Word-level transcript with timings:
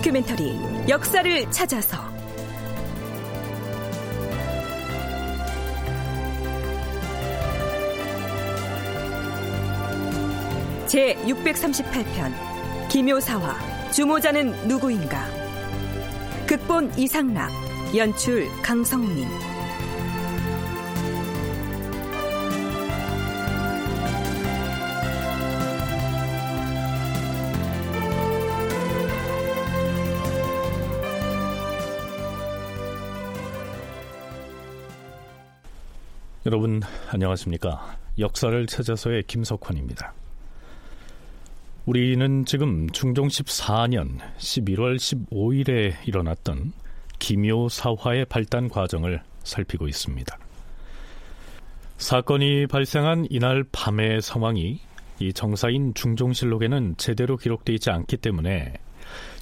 다큐멘터리 0.00 0.58
역사를 0.88 1.50
찾아서. 1.50 1.98
제 10.86 11.14
638편 11.26 12.88
기묘사화 12.88 13.90
주모자는 13.92 14.68
누구인가? 14.68 15.26
극본 16.46 16.94
이상락 16.96 17.50
연출 17.94 18.48
강성민 18.62 19.28
여러분 36.50 36.82
안녕하십니까? 37.08 37.96
역사를 38.18 38.66
찾아서의 38.66 39.22
김석환입니다. 39.28 40.12
우리는 41.86 42.44
지금 42.44 42.90
중종 42.90 43.28
14년 43.28 44.18
11월 44.36 44.96
15일에 44.96 45.94
일어났던 46.08 46.72
기묘사화의 47.20 48.24
발단 48.24 48.68
과정을 48.68 49.22
살피고 49.44 49.86
있습니다. 49.86 50.38
사건이 51.98 52.66
발생한 52.66 53.28
이날 53.30 53.62
밤의 53.70 54.20
상황이 54.20 54.80
이 55.20 55.32
정사인 55.32 55.94
중종실록에는 55.94 56.96
제대로 56.96 57.36
기록되어 57.36 57.74
있지 57.74 57.90
않기 57.90 58.16
때문에 58.16 58.74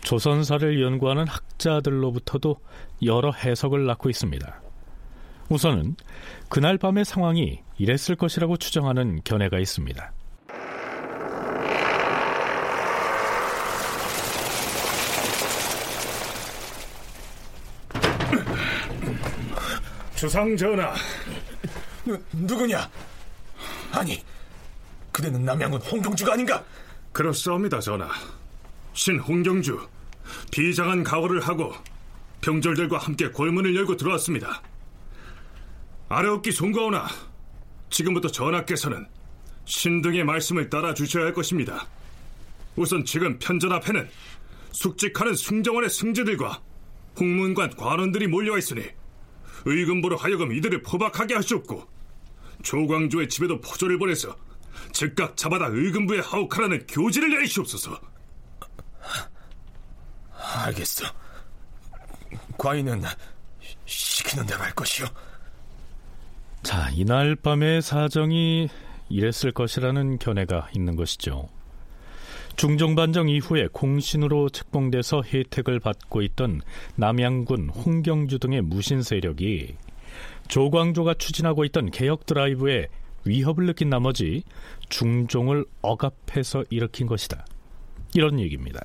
조선사를 0.03 0.83
연구하는 0.83 1.27
학자들로부터도 1.27 2.57
여러 3.03 3.33
해석을 3.33 3.87
낳고 3.87 4.11
있습니다. 4.11 4.68
우선은 5.49 5.97
그날 6.49 6.79
밤의 6.79 7.05
상황이 7.05 7.61
이랬을 7.79 8.15
것이라고 8.17 8.57
추정하는 8.59 9.21
견해가 9.25 9.59
있습니다. 9.59 10.13
주상 20.15 20.57
전하, 20.57 20.95
누, 22.05 22.17
누구냐? 22.33 22.89
아니, 23.93 24.23
그대는 25.13 25.45
남양군 25.45 25.81
홍경주가 25.81 26.35
아닌가? 26.35 26.63
그렇사옵니다, 27.13 27.81
전하. 27.81 28.09
신 28.93 29.19
홍경주, 29.19 29.81
비장한 30.51 31.03
각오를 31.03 31.41
하고 31.41 31.73
병졸들과 32.43 32.99
함께 32.99 33.31
골문을 33.31 33.75
열고 33.77 33.97
들어왔습니다. 33.97 34.61
아래옵기 36.09 36.53
송가오나 36.53 37.07
지금부터 37.91 38.29
전하께서는 38.29 39.07
신등의 39.65 40.25
말씀을 40.25 40.71
따라 40.71 40.95
주셔야 40.95 41.27
할 41.27 41.35
것입니다. 41.35 41.87
우선 42.77 43.05
지금 43.05 43.39
편전 43.39 43.73
앞에는 43.73 44.09
숙직하는 44.73 45.35
승정원의 45.35 45.91
승제들과 45.91 46.63
홍문관 47.19 47.77
관원들이 47.77 48.29
몰려와 48.29 48.59
있으니 48.59 48.87
의금부로 49.65 50.17
하여금 50.17 50.53
이들을 50.53 50.83
포박하게 50.83 51.35
하시옵고 51.35 51.87
조광조의 52.63 53.29
집에도 53.29 53.61
포조를 53.61 53.99
보내서 53.99 54.37
즉각 54.93 55.37
잡아다 55.37 55.67
의금부에 55.67 56.21
하옥하라는 56.21 56.87
교지를 56.87 57.31
내리시옵소서. 57.31 58.01
알겠어. 60.33 61.05
과인은 62.57 63.03
시키는 63.85 64.47
대로 64.47 64.63
할 64.63 64.75
것이오. 64.75 65.07
자, 66.63 66.91
이날 66.91 67.37
밤의 67.37 67.83
사정이 67.83 68.69
이랬을 69.09 69.53
것이라는 69.53 70.19
견해가 70.19 70.69
있는 70.75 70.97
것이죠. 70.97 71.49
중종반정 72.57 73.29
이후에 73.29 73.69
공신으로 73.73 74.49
책봉돼서 74.49 75.23
혜택을 75.23 75.79
받고 75.79 76.23
있던 76.23 76.61
남양군, 76.97 77.71
홍경주 77.71 78.41
등의 78.41 78.63
무신 78.63 79.03
세력이 79.03 79.77
조광조가 80.49 81.15
추진하고 81.15 81.65
있던 81.67 81.91
개혁 81.91 82.27
드라이브에 82.27 82.89
위협을 83.25 83.67
느낀 83.67 83.91
나머지 83.91 84.43
중종을 84.89 85.65
억압해서 85.83 86.65
일으킨 86.71 87.07
것이다. 87.07 87.45
이런 88.15 88.41
얘기입니다. 88.41 88.81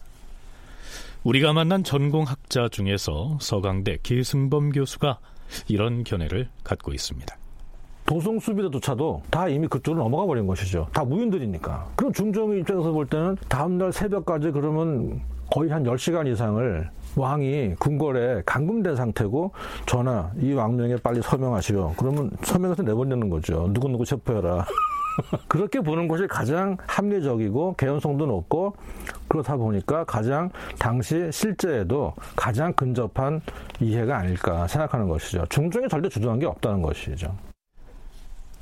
우리가 1.24 1.54
만난 1.54 1.84
전공학자 1.84 2.68
중에서 2.70 3.38
서강대 3.42 3.98
기승범 4.04 4.72
교수가 4.72 5.20
이런 5.68 6.04
견해를 6.04 6.50
갖고 6.64 6.94
있습니다. 6.94 7.43
도성 8.06 8.40
수비대조차도 8.40 9.24
다 9.30 9.48
이미 9.48 9.68
그쪽으로 9.68 10.04
넘어가 10.04 10.26
버린 10.26 10.46
것이죠. 10.48 10.88
다 10.94 11.04
무인들이니까. 11.04 11.88
그럼 11.96 12.14
중종의 12.14 12.60
입장에서 12.62 12.92
볼 12.92 13.08
때는 13.08 13.38
다음날 13.48 13.92
새벽까지 13.92 14.52
그러면 14.52 15.22
거의 15.52 15.70
한 15.70 15.84
10시간 15.84 16.28
이상을 16.28 16.90
왕이 17.16 17.76
궁궐에 17.80 18.42
감금된 18.46 18.96
상태고 18.96 19.52
전하 19.86 20.32
이 20.40 20.54
왕명에 20.54 20.98
빨리 20.98 21.22
서명하시오. 21.22 21.94
그러면 21.98 22.32
서명해서 22.42 22.84
내보내는 22.84 23.30
거죠. 23.30 23.70
누구누구 23.72 24.06
체포해라. 24.06 24.66
그렇게 25.48 25.80
보는 25.80 26.08
것이 26.08 26.26
가장 26.28 26.76
합리적이고 26.88 27.76
개연성도 27.78 28.26
높고 28.26 28.76
그렇다 29.28 29.58
보니까 29.58 30.04
가장 30.06 30.50
당시 30.80 31.30
실제에도 31.32 32.14
가장 32.36 32.74
근접한 32.74 33.42
이해가 33.80 34.18
아닐까 34.18 34.68
생각하는 34.68 35.08
것이죠. 35.08 35.46
중종이 35.50 35.88
절대 35.88 36.10
주도한 36.10 36.40
게 36.40 36.48
없다는 36.48 36.82
것이죠. 36.82 37.36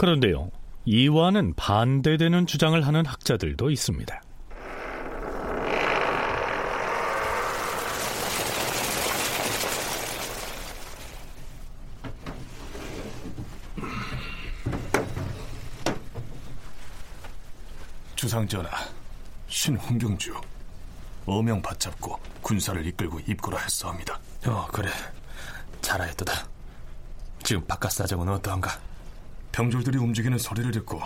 그런데요, 0.01 0.50
이와는 0.85 1.53
반대되는 1.53 2.47
주장을 2.47 2.81
하는 2.88 3.06
학자들도 3.06 3.69
있습니다. 3.69 4.22
주상전하, 18.16 18.72
신홍경주 19.50 20.33
어명 21.28 21.62
받잡고 21.62 22.19
군사를 22.41 22.83
이끌고 22.88 23.19
입구라 23.28 23.59
했사옵니다. 23.59 24.19
어, 24.47 24.66
그래. 24.72 24.89
잘하였도다. 25.81 26.47
지금 27.44 27.63
바깥 27.68 27.91
사정은 27.91 28.29
어떠한가? 28.29 28.91
병졸들이 29.51 29.97
움직이는 29.97 30.38
소리를 30.38 30.72
듣고 30.72 31.01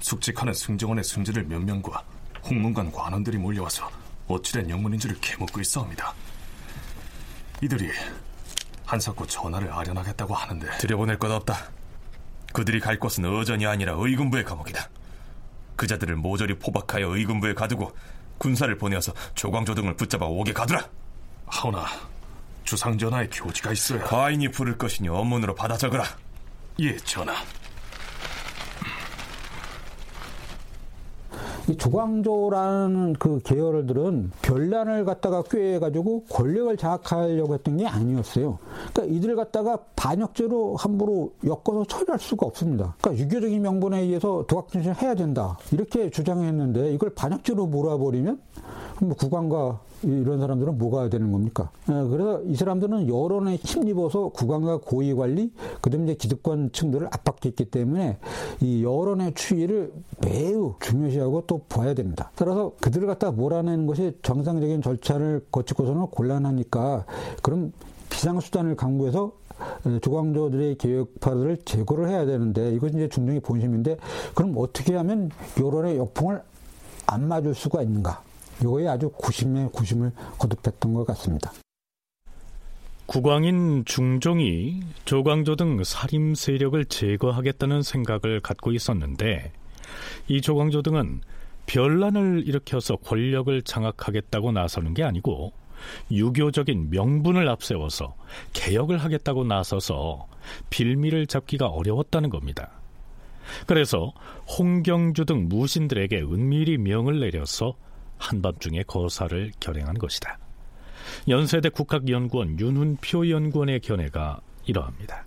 숙직하는 0.00 0.52
승정원의 0.52 1.04
승지를 1.04 1.44
몇 1.44 1.60
명과 1.60 2.02
홍문관 2.44 2.90
관원들이 2.90 3.38
몰려와서 3.38 3.90
어찌된 4.26 4.70
영문인지를 4.70 5.20
캐묻고 5.20 5.60
있사옵니다. 5.60 6.14
이들이 7.62 7.90
한사코 8.86 9.26
전화를 9.26 9.72
아련하겠다고 9.72 10.34
하는데 10.34 10.78
들여보낼 10.78 11.18
것 11.18 11.30
없다. 11.30 11.70
그들이 12.52 12.80
갈 12.80 12.98
곳은 12.98 13.24
어전이 13.24 13.66
아니라 13.66 13.94
의군부의 13.96 14.44
감옥이다. 14.44 14.88
그자들을 15.76 16.16
모조리 16.16 16.58
포박하여 16.58 17.16
의군부에 17.16 17.54
가두고 17.54 17.92
군사를 18.38 18.76
보내어서 18.76 19.12
조광조 19.34 19.74
등을 19.74 19.94
붙잡아 19.96 20.26
오게 20.26 20.52
가두라. 20.52 20.88
하오나 21.46 21.86
주상전하의 22.64 23.30
교지가 23.30 23.72
있어야 23.72 24.04
과인이 24.04 24.50
부를 24.50 24.76
것이니 24.76 25.08
원문으로 25.08 25.54
받아 25.54 25.76
적으라. 25.76 26.04
예, 26.80 26.96
전하. 26.98 27.34
이 31.70 31.76
조광조라는 31.76 33.12
그 33.14 33.38
계열들은 33.44 34.32
별난을 34.42 35.04
갖다가 35.04 35.42
꾀해가지고 35.42 36.24
권력을 36.24 36.76
장악하려고 36.76 37.54
했던 37.54 37.76
게 37.76 37.86
아니었어요. 37.86 38.58
그러니까 38.92 39.16
이들을 39.16 39.36
갖다가 39.36 39.78
반역죄로 39.94 40.74
함부로 40.76 41.32
엮어서 41.44 41.84
처리할 41.84 42.18
수가 42.18 42.46
없습니다. 42.46 42.96
그러니까 43.00 43.24
유교적인 43.24 43.62
명분에 43.62 44.00
의해서 44.00 44.44
도각진실 44.48 44.94
해야 45.00 45.14
된다 45.14 45.56
이렇게 45.70 46.10
주장했는데 46.10 46.92
이걸 46.92 47.10
반역죄로 47.10 47.66
몰아버리면 47.66 48.40
뭐 49.02 49.14
국왕과 49.14 49.80
이런 50.02 50.40
사람들은 50.40 50.78
뭐가 50.78 51.08
되는 51.08 51.30
겁니까? 51.32 51.70
어, 51.88 52.08
그래서 52.10 52.42
이 52.44 52.54
사람들은 52.54 53.08
여론에 53.08 53.56
힘입어서 53.56 54.30
국왕과 54.30 54.78
고위 54.78 55.14
관리, 55.14 55.52
그다음에 55.80 56.04
이제 56.04 56.14
기득권 56.14 56.72
층들을 56.72 57.06
압박했기 57.06 57.66
때문에 57.66 58.18
이 58.60 58.82
여론의 58.82 59.34
추이를 59.34 59.92
매우 60.22 60.74
중요시하고 60.80 61.44
또 61.46 61.58
봐야 61.68 61.94
됩니다. 61.94 62.30
따라서 62.34 62.72
그들을 62.80 63.06
갖다 63.06 63.30
몰아내는 63.30 63.86
것이 63.86 64.16
정상적인 64.22 64.82
절차를 64.82 65.46
거치고서는 65.50 66.06
곤란하니까 66.06 67.04
그럼 67.42 67.72
비상수단을 68.08 68.76
강구해서 68.76 69.32
조광조들의 70.00 70.76
개혁파들을 70.76 71.58
제거를 71.64 72.08
해야 72.08 72.24
되는데 72.24 72.72
이것이 72.72 72.94
이제 72.96 73.08
중종의 73.08 73.40
본심인데 73.40 73.98
그럼 74.34 74.54
어떻게 74.56 74.94
하면 74.96 75.30
여론의 75.58 75.98
역풍을 75.98 76.42
안 77.06 77.28
맞을 77.28 77.54
수가 77.54 77.82
있는가? 77.82 78.22
이거에 78.60 78.88
아주 78.88 79.10
구심의 79.10 79.70
구심을 79.72 80.12
거듭했던 80.38 80.94
것 80.94 81.06
같습니다. 81.06 81.52
국왕인 83.06 83.84
중종이 83.86 84.82
조광조 85.04 85.56
등 85.56 85.82
살림 85.82 86.34
세력을 86.34 86.84
제거하겠다는 86.84 87.82
생각을 87.82 88.40
갖고 88.40 88.70
있었는데 88.70 89.52
이 90.28 90.40
조광조 90.40 90.82
등은 90.82 91.22
변란을 91.66 92.44
일으켜서 92.46 92.96
권력을 92.96 93.62
장악하겠다고 93.62 94.52
나서는 94.52 94.94
게 94.94 95.02
아니고 95.02 95.52
유교적인 96.10 96.90
명분을 96.90 97.48
앞세워서 97.48 98.14
개혁을 98.52 98.98
하겠다고 98.98 99.44
나서서 99.44 100.28
빌미를 100.68 101.26
잡기가 101.26 101.66
어려웠다는 101.66 102.30
겁니다. 102.30 102.70
그래서 103.66 104.12
홍경주 104.58 105.24
등 105.24 105.48
무신들에게 105.48 106.20
은밀히 106.20 106.78
명을 106.78 107.18
내려서 107.20 107.74
한밤중에 108.20 108.84
거사를 108.84 109.50
결행한 109.58 109.98
것이다. 109.98 110.38
연세대 111.28 111.70
국학연구원 111.70 112.60
윤훈표 112.60 113.28
연구원의 113.28 113.80
견해가 113.80 114.40
이러합니다. 114.66 115.26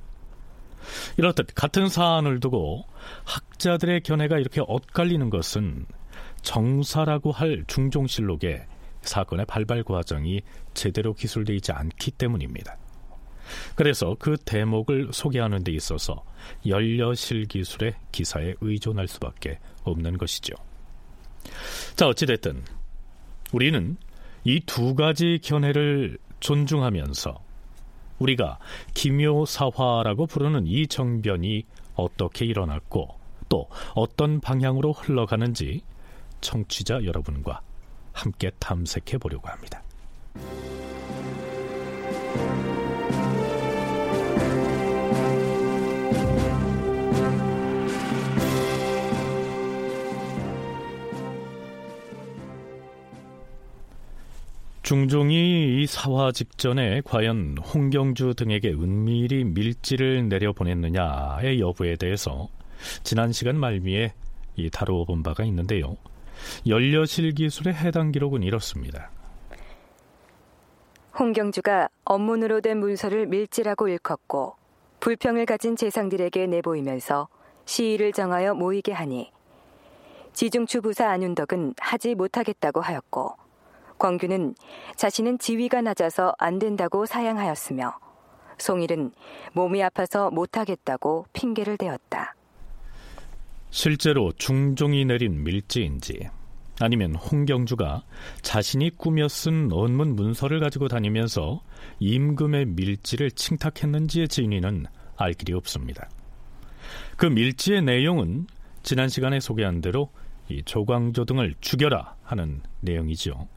이렇듯 1.18 1.48
같은 1.56 1.90
사안을 1.90 2.40
두고 2.40 2.86
학자들의 3.26 4.02
견해가 4.02 4.38
이렇게 4.38 4.62
엇갈리는 4.66 5.30
것은 5.30 5.86
정사라고 6.42 7.32
할 7.32 7.64
중종실록에 7.68 8.66
사건의 9.02 9.46
발발 9.46 9.84
과정이 9.84 10.42
제대로 10.74 11.14
기술되어 11.14 11.56
있지 11.56 11.72
않기 11.72 12.12
때문입니다. 12.12 12.78
그래서 13.76 14.16
그 14.20 14.38
대목을 14.38 15.10
소개하는 15.12 15.64
데 15.64 15.72
있어서 15.74 16.24
연려실 16.66 17.46
기술의 17.46 17.96
기사에 18.12 18.56
의존할 18.62 19.08
수밖에 19.08 19.60
없는 19.84 20.18
것이죠. 20.18 20.56
자, 21.96 22.08
어찌됐든 22.08 22.64
우리는 23.54 23.98
이 24.44 24.60
두 24.66 24.94
가지 24.96 25.40
견해를 25.42 26.18
존중하면서 26.42 27.40
우리가 28.20 28.60
기묘사화라고 28.94 30.26
부르는 30.28 30.68
이 30.68 30.88
정변이 30.88 31.66
어떻게 31.96 32.46
일어났고 32.46 33.08
또 33.48 33.70
어떤 33.96 34.42
방향으로 34.42 34.92
흘러가는지 34.92 35.82
청취자 36.42 37.06
여러분과 37.06 37.62
함께 38.12 38.52
탐색해 38.60 39.18
보려고 39.18 39.48
합니다. 39.48 39.82
중종이 54.84 55.82
이 55.82 55.88
사화 55.88 56.34
직전에 56.34 57.00
과연 57.06 57.58
홍경주 57.58 58.34
등에게 58.36 58.70
은밀히 58.72 59.46
밀지를 59.46 60.28
내려보냈느냐의 60.28 61.62
여부에 61.62 61.96
대해서 61.96 62.50
지난 63.02 63.32
시간 63.32 63.58
말미에 63.58 64.12
이 64.58 64.70
다루어 64.70 65.06
본 65.06 65.24
바가 65.24 65.46
있는데요. 65.46 65.96
연려실 66.68 67.32
기술의 67.32 67.74
해당 67.76 68.12
기록은 68.12 68.44
이렇습니다. 68.44 69.10
홍경주가 71.18 71.88
업문으로 72.04 72.60
된 72.60 72.80
문서를 72.80 73.26
밀지라고 73.28 73.88
일컫고 73.88 74.56
불평을 75.00 75.46
가진 75.46 75.78
재상들에게 75.78 76.46
내보이면서 76.48 77.30
시위를 77.64 78.12
정하여 78.12 78.54
모이게 78.54 78.92
하니 78.92 79.32
지중추 80.34 80.82
부사 80.82 81.10
안윤덕은 81.10 81.76
하지 81.80 82.16
못하겠다고 82.16 82.82
하였고 82.82 83.43
광규는 84.04 84.54
자신은 84.98 85.40
지위가 85.40 85.82
낮아서 85.82 86.34
안 86.38 86.60
된다고 86.60 87.06
사양하였으며 87.06 87.98
송일은 88.58 89.12
몸이 89.54 89.82
아파서 89.82 90.30
못하겠다고 90.30 91.28
핑계를 91.32 91.78
대었다. 91.78 92.36
실제로 93.70 94.34
중종이 94.34 95.06
내린 95.06 95.46
밀지인지 95.46 96.30
아니면 96.82 97.16
홍경주가 97.16 98.04
자신이 98.42 98.90
꾸며 98.98 99.30
쓴 99.30 99.72
원문 99.72 100.18
문서를 100.18 100.60
가지고 100.60 100.90
다니면서 100.90 101.62
임금의 102.00 102.66
밀지를 102.66 103.32
칭탁했는지의 103.32 104.28
진위는 104.28 104.86
알 105.16 105.32
길이 105.32 105.54
없습니다. 105.54 106.10
그 107.16 107.26
밀지의 107.26 107.84
내용은 107.84 108.48
지난 108.82 109.08
시간에 109.08 109.40
소개한 109.40 109.80
대로 109.80 110.10
이 110.50 110.62
조광조 110.62 111.24
등을 111.24 111.54
죽여라 111.62 112.18
하는 112.24 112.62
내용이죠. 112.82 113.48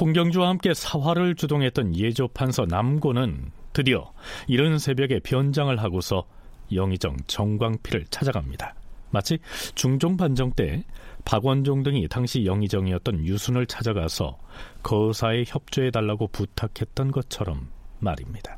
홍경주와 0.00 0.48
함께 0.48 0.74
사화를 0.74 1.34
주동했던 1.34 1.96
예조 1.96 2.28
판서 2.28 2.64
남고는 2.66 3.50
드디어 3.72 4.12
이른 4.46 4.78
새벽에 4.78 5.18
변장을 5.20 5.76
하고서 5.82 6.24
영의정 6.72 7.16
정광필을 7.26 8.06
찾아갑니다. 8.10 8.74
마치 9.10 9.38
중종 9.74 10.16
반정 10.16 10.52
때 10.52 10.84
박원종 11.24 11.82
등이 11.82 12.08
당시 12.08 12.44
영의정이었던 12.44 13.26
유순을 13.26 13.66
찾아가서 13.66 14.38
거사에 14.82 15.44
협조해달라고 15.46 16.28
부탁했던 16.28 17.10
것처럼 17.10 17.68
말입니다. 17.98 18.56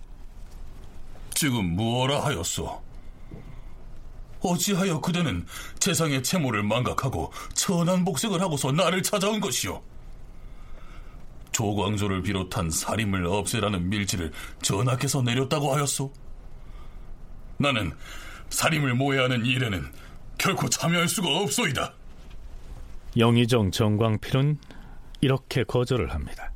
지금 1.34 1.74
무엇라 1.76 2.24
하였소? 2.24 2.82
어찌하여 4.42 5.00
그대는 5.00 5.46
재상의 5.78 6.22
채모를 6.22 6.62
망각하고 6.62 7.32
천한 7.54 8.04
복색을 8.04 8.40
하고서 8.40 8.72
나를 8.72 9.02
찾아온 9.02 9.40
것이오? 9.40 9.82
조광조를 11.60 12.22
비롯한 12.22 12.70
살인을 12.70 13.26
없애라는 13.26 13.90
밀지를 13.90 14.32
전하께서 14.62 15.20
내렸다고 15.20 15.74
하였소? 15.74 16.10
나는 17.58 17.92
살인을 18.48 18.94
모해하는 18.94 19.44
일에는 19.44 19.84
결코 20.38 20.70
참여할 20.70 21.06
수가 21.06 21.28
없소이다. 21.28 21.92
영의정 23.18 23.70
정광필은 23.72 24.58
이렇게 25.20 25.62
거절을 25.64 26.14
합니다. 26.14 26.50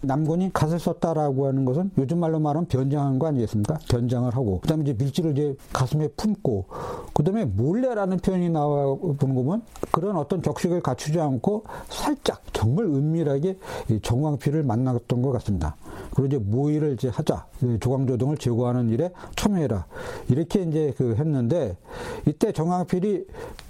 남군이 0.00 0.52
갓을 0.52 0.78
썼다라고 0.78 1.46
하는 1.46 1.64
것은 1.64 1.90
요즘 1.98 2.20
말로 2.20 2.38
말하면 2.38 2.68
변장한 2.68 3.18
거 3.18 3.26
아니겠습니까? 3.28 3.78
변장을 3.88 4.34
하고 4.34 4.60
그다음에 4.60 4.82
이제 4.82 4.92
밀지를 4.92 5.32
이제 5.32 5.56
가슴에 5.72 6.08
품고 6.16 6.66
그다음에 7.14 7.44
몰래라는 7.44 8.18
표현이 8.18 8.50
나와 8.50 8.94
보는 8.94 9.34
거 9.34 9.42
보면 9.42 9.62
그런 9.90 10.16
어떤 10.16 10.42
격식을 10.42 10.80
갖추지 10.82 11.20
않고 11.20 11.64
살짝 11.88 12.42
정말 12.52 12.84
은밀하게 12.86 13.58
정광필을 14.02 14.62
만났던 14.62 15.22
것 15.22 15.32
같습니다. 15.32 15.76
그리고 16.10 16.26
이제 16.26 16.38
모의를 16.38 16.94
이제 16.94 17.08
하자 17.08 17.46
조광조 17.80 18.16
등을 18.18 18.36
제거하는 18.36 18.90
일에 18.90 19.10
참여해라 19.34 19.86
이렇게 20.28 20.62
이제 20.62 20.94
그 20.96 21.14
했는데 21.16 21.76
이때 22.26 22.52
정광필이 22.52 23.26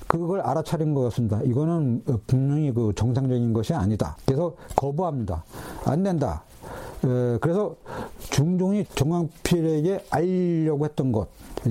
그걸 0.06 0.40
알아차린 0.40 0.94
것 0.94 1.02
같습니다. 1.02 1.40
이거는 1.42 2.02
분명히 2.26 2.72
그 2.72 2.92
정상적인 2.94 3.52
것이 3.52 3.74
아니다. 3.74 4.16
그래서 4.24 4.54
거부합니다. 4.74 5.44
안 5.84 6.02
된다. 6.02 6.42
그래서 7.40 7.76
중종이 8.18 8.84
정광필에게 8.94 10.06
알려고 10.10 10.84
했던 10.84 11.12
것, 11.12 11.28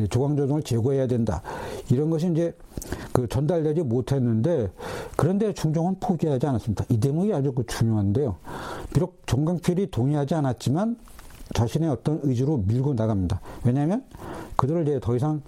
조광조등을 0.10 0.64
제거해야 0.64 1.08
된다. 1.08 1.42
이런 1.90 2.10
것이 2.10 2.32
이제 2.32 2.56
그 3.12 3.28
전달되지 3.28 3.82
못했는데 3.84 4.72
그런데 5.18 5.54
중종은 5.54 6.00
포기하지 6.00 6.48
않았습니다. 6.48 6.86
이 6.90 7.00
대목이 7.00 7.34
아주 7.34 7.52
그 7.52 7.66
중요한데요. 7.66 8.36
비록 8.94 9.22
정광필이 9.26 9.92
동의하지 9.92 10.36
않았지만 10.36 10.98
자신의 11.54 11.90
어떤 11.90 12.20
의지로 12.24 12.58
밀고 12.58 12.94
나갑니다. 12.94 13.42
왜냐하면 13.64 14.04
그들을 14.56 14.84
이제 14.84 15.00
더 15.02 15.16
이상 15.16 15.42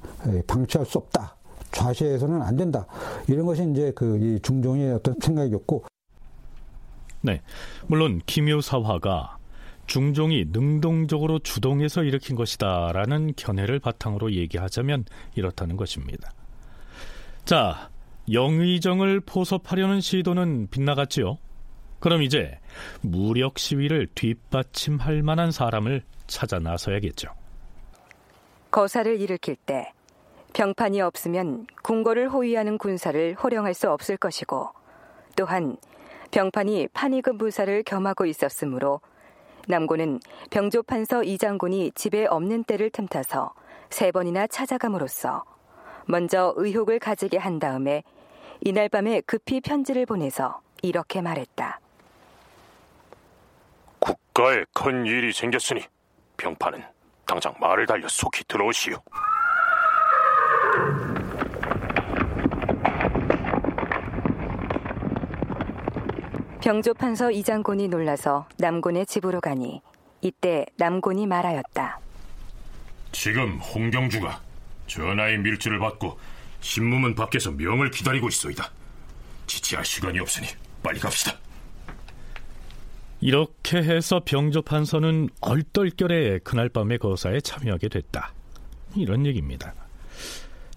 방치할 0.47 0.85
수 0.85 0.97
없다. 0.97 1.36
좌시해서는 1.77 2.41
안 2.41 2.55
된다. 2.55 2.85
이런 3.27 3.45
것이 3.45 3.69
이제 3.71 3.91
그 3.95 4.39
중종의 4.41 4.93
어떤 4.93 5.15
생각이었고. 5.19 5.85
네. 7.21 7.41
물론 7.85 8.19
김효사화가 8.25 9.37
중종이 9.85 10.45
능동적으로 10.51 11.39
주동해서 11.39 12.03
일으킨 12.03 12.35
것이다라는 12.35 13.33
견해를 13.35 13.79
바탕으로 13.79 14.33
얘기하자면 14.33 15.05
이렇다는 15.35 15.77
것입니다. 15.77 16.31
자, 17.45 17.89
영의정을 18.31 19.21
포섭하려는 19.21 20.01
시도는 20.01 20.67
빗나갔지요. 20.69 21.37
그럼 21.99 22.21
이제 22.21 22.59
무력 23.01 23.57
시위를 23.57 24.07
뒷받침할 24.13 25.23
만한 25.23 25.51
사람을 25.51 26.03
찾아 26.27 26.59
나서야겠죠. 26.59 27.29
거사를 28.69 29.19
일으킬 29.21 29.55
때 29.55 29.93
병판이 30.57 31.01
없으면 31.01 31.67
궁궐을 31.83 32.29
호위하는 32.29 32.79
군사를 32.79 33.35
호령할 33.35 33.75
수 33.75 33.91
없을 33.91 34.17
것이고 34.17 34.71
또한 35.35 35.77
병판이 36.31 36.87
판이급 36.95 37.37
부사를 37.37 37.83
겸하고 37.83 38.25
있었으므로 38.25 38.99
남고는 39.67 40.19
병조판서 40.49 41.25
이장군이 41.25 41.91
집에 41.93 42.25
없는 42.25 42.63
때를 42.63 42.89
틈타서 42.89 43.53
세 43.91 44.11
번이나 44.11 44.47
찾아감으로써 44.47 45.43
먼저 46.07 46.55
의혹을 46.57 46.97
가지게 46.97 47.37
한 47.37 47.59
다음에 47.59 48.01
이날 48.61 48.89
밤에 48.89 49.21
급히 49.27 49.61
편지를 49.61 50.07
보내서 50.07 50.61
이렇게 50.81 51.21
말했다. 51.21 51.79
국가에 53.99 54.65
큰 54.73 55.05
일이 55.05 55.31
생겼으니 55.31 55.83
병파는 56.37 56.83
당장 57.27 57.53
말을 57.59 57.85
달려 57.85 58.07
속히 58.07 58.43
들어오시오. 58.47 58.97
병조판서 66.67 67.31
이장군이 67.31 67.87
놀라서 67.87 68.45
남곤의 68.57 69.05
집으로 69.05 69.39
가니 69.39 69.79
이때 70.19 70.65
남곤이 70.75 71.25
말하였다. 71.25 72.01
지금 73.13 73.57
홍경주가 73.59 74.41
전하의 74.85 75.37
밀주를 75.37 75.79
받고 75.79 76.19
신무문 76.59 77.15
밖에서 77.15 77.51
명을 77.51 77.89
기다리고 77.91 78.27
있소이다. 78.27 78.69
지체할 79.45 79.85
시간이 79.85 80.19
없으니 80.19 80.45
빨리 80.83 80.99
갑시다. 80.99 81.37
이렇게 83.21 83.77
해서 83.77 84.21
병조판서는 84.25 85.29
얼떨결에 85.39 86.39
그날 86.39 86.67
밤의 86.67 86.97
거사에 86.97 87.39
참여하게 87.39 87.87
됐다. 87.87 88.33
이런 88.93 89.25
얘기입니다. 89.25 89.73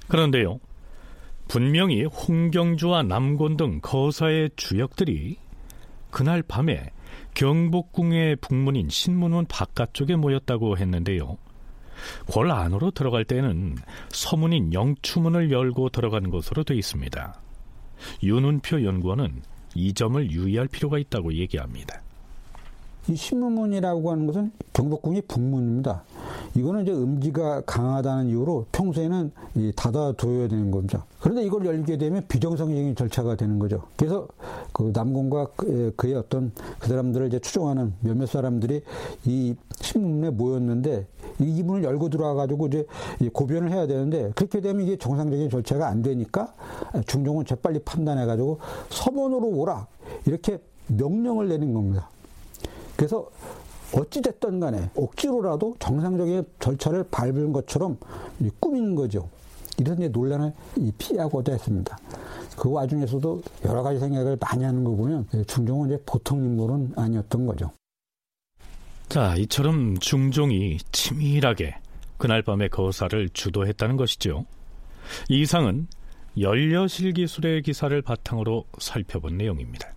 그런데요, 0.06 0.60
분명히 1.48 2.04
홍경주와 2.04 3.02
남곤 3.02 3.56
등 3.56 3.80
거사의 3.82 4.50
주역들이 4.54 5.49
그날 6.10 6.42
밤에 6.42 6.90
경복궁의 7.34 8.36
북문인 8.36 8.88
신문원 8.88 9.46
바깥쪽에 9.46 10.16
모였다고 10.16 10.76
했는데요. 10.78 11.38
궐 12.26 12.50
안으로 12.50 12.90
들어갈 12.90 13.24
때는 13.24 13.76
서문인 14.08 14.72
영추문을 14.72 15.50
열고 15.50 15.90
들어가는 15.90 16.30
것으로 16.30 16.64
되어 16.64 16.76
있습니다. 16.76 17.40
윤은표 18.22 18.84
연구원은 18.84 19.42
이 19.74 19.92
점을 19.92 20.30
유의할 20.30 20.68
필요가 20.68 20.98
있다고 20.98 21.34
얘기합니다. 21.34 22.02
이 23.10 23.16
신문문이라고 23.16 24.10
하는 24.10 24.26
것은 24.26 24.52
경복궁이 24.72 25.22
북문입니다. 25.22 26.04
이거는 26.54 26.82
이제 26.82 26.92
음지가 26.92 27.62
강하다는 27.62 28.28
이유로 28.28 28.66
평소에는 28.70 29.32
닫아둬야 29.74 30.46
되는 30.46 30.70
겁니다. 30.70 31.04
그런데 31.20 31.44
이걸 31.44 31.66
열게 31.66 31.98
되면 31.98 32.24
비정상적인 32.28 32.94
절차가 32.94 33.34
되는 33.34 33.58
거죠. 33.58 33.82
그래서 33.96 34.28
그 34.72 34.92
남궁과 34.94 35.48
그의 35.96 36.14
어떤 36.14 36.52
그 36.78 36.88
사람들을 36.88 37.26
이제 37.26 37.38
추종하는 37.40 37.94
몇몇 38.00 38.26
사람들이 38.26 38.82
이 39.24 39.56
신문문에 39.80 40.30
모였는데 40.30 41.06
이 41.40 41.62
문을 41.64 41.82
열고 41.82 42.10
들어와가지고 42.10 42.68
이제 42.68 42.86
고변을 43.32 43.72
해야 43.72 43.88
되는데 43.88 44.30
그렇게 44.36 44.60
되면 44.60 44.86
이게 44.86 44.96
정상적인 44.96 45.50
절차가 45.50 45.88
안 45.88 46.02
되니까 46.02 46.54
중종은 47.06 47.44
재빨리 47.44 47.80
판단해가지고 47.80 48.58
서문으로 48.88 49.48
오라 49.48 49.88
이렇게 50.26 50.60
명령을 50.86 51.48
내린 51.48 51.74
겁니다. 51.74 52.08
그래서 53.00 53.26
어찌됐든 53.94 54.60
간에 54.60 54.90
억지로라도 54.94 55.74
정상적인 55.78 56.44
절차를 56.58 57.04
밟은 57.10 57.50
것처럼 57.50 57.96
꾸미는 58.60 58.94
거죠. 58.94 59.30
이런 59.78 59.96
논란을 60.12 60.52
피하고자 60.98 61.52
했습니다. 61.52 61.96
그 62.58 62.70
와중에서도 62.70 63.42
여러 63.64 63.82
가지 63.82 63.98
생각을 63.98 64.36
많이 64.38 64.64
하는 64.64 64.84
거 64.84 64.90
보면 64.90 65.26
중종은 65.46 65.88
이제 65.88 66.02
보통 66.04 66.44
인물은 66.44 66.92
아니었던 66.94 67.46
거죠. 67.46 67.72
자, 69.08 69.34
이처럼 69.36 69.96
중종이 69.96 70.76
치밀하게 70.92 71.76
그날 72.18 72.42
밤의 72.42 72.68
거사를 72.68 73.30
주도했다는 73.30 73.96
것이죠. 73.96 74.44
이상은 75.30 75.86
연려실 76.38 77.14
기술의 77.14 77.62
기사를 77.62 78.02
바탕으로 78.02 78.66
살펴본 78.78 79.38
내용입니다. 79.38 79.88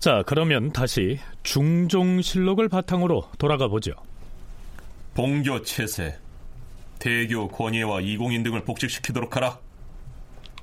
자, 0.00 0.22
그러면 0.26 0.72
다시 0.72 1.20
중종실록을 1.42 2.70
바탕으로 2.70 3.30
돌아가 3.36 3.68
보죠. 3.68 3.92
봉교 5.12 5.60
체세, 5.62 6.18
대교 6.98 7.48
권예와 7.48 8.00
이공인 8.00 8.42
등을 8.42 8.64
복직시키도록 8.64 9.36
하라. 9.36 9.58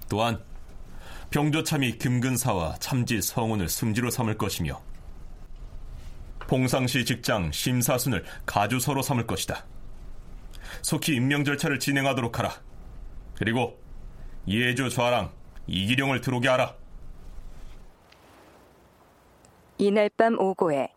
또한 0.09 0.43
병조참이 1.29 1.99
김근사와 1.99 2.77
참지 2.79 3.21
성운을 3.21 3.69
승지로 3.69 4.09
삼을 4.09 4.39
것이며 4.39 4.81
봉상시 6.47 7.05
직장 7.05 7.51
심사순을 7.51 8.25
가주서로 8.47 9.03
삼을 9.03 9.27
것이다. 9.27 9.65
속히 10.81 11.13
임명 11.13 11.43
절차를 11.43 11.77
진행하도록 11.77 12.39
하라. 12.39 12.53
그리고 13.35 13.79
예조 14.47 14.89
좌랑 14.89 15.31
이기령을 15.67 16.21
들어오게 16.21 16.47
하라. 16.47 16.86
이날 19.79 20.09
밤 20.09 20.39
오고에 20.39 20.89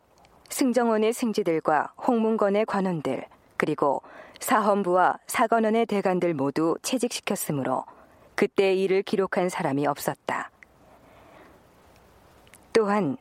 승정원의 0.49 1.13
승지들과 1.13 1.93
홍문건의 2.07 2.65
관원들 2.65 3.25
그리고 3.57 4.03
사헌부와 4.41 5.19
사관원의 5.27 5.85
대관들 5.85 6.33
모두 6.33 6.77
채직시켰으므로 6.83 7.85
그때 8.35 8.75
일을 8.75 9.03
기록한 9.03 9.51
사람이 9.51 9.87
없었다. 9.87 10.51
또한 12.73 13.19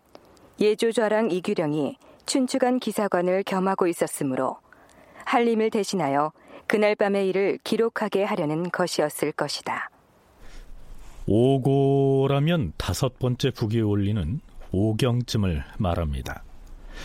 예조좌랑 0.61 1.31
이규령이 1.31 1.97
춘추관 2.25 2.79
기사관을 2.79 3.43
겸하고 3.43 3.87
있었으므로 3.87 4.57
한림을 5.25 5.71
대신하여 5.71 6.31
그날 6.67 6.95
밤의 6.95 7.27
일을 7.27 7.59
기록하게 7.63 8.23
하려는 8.23 8.69
것이었을 8.69 9.33
것이다. 9.33 9.89
오고라면 11.27 12.73
다섯 12.77 13.19
번째 13.19 13.51
북에 13.51 13.81
올리는 13.81 14.39
오경쯤을 14.71 15.63
말합니다. 15.77 16.43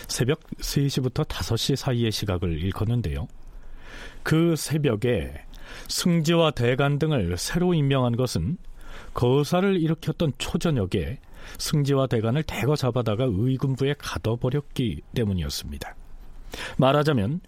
새벽 0.08 0.40
3시부터 0.58 1.26
5시 1.26 1.76
사이의 1.76 2.10
시각을 2.10 2.62
일컫는데요. 2.62 3.28
그 4.22 4.56
새벽에 4.56 5.32
승지와 5.88 6.52
대간 6.52 6.98
등을 6.98 7.36
새로 7.36 7.74
임명한 7.74 8.16
것은 8.16 8.58
거사를 9.12 9.80
일으켰던 9.80 10.32
초저녁에 10.38 11.18
승지와 11.58 12.06
대간을 12.06 12.42
대거 12.44 12.76
잡아다가 12.76 13.24
의군부에 13.28 13.94
가둬버렸기 13.98 15.02
때문이었습니다. 15.14 15.94
말하자면 16.78 17.40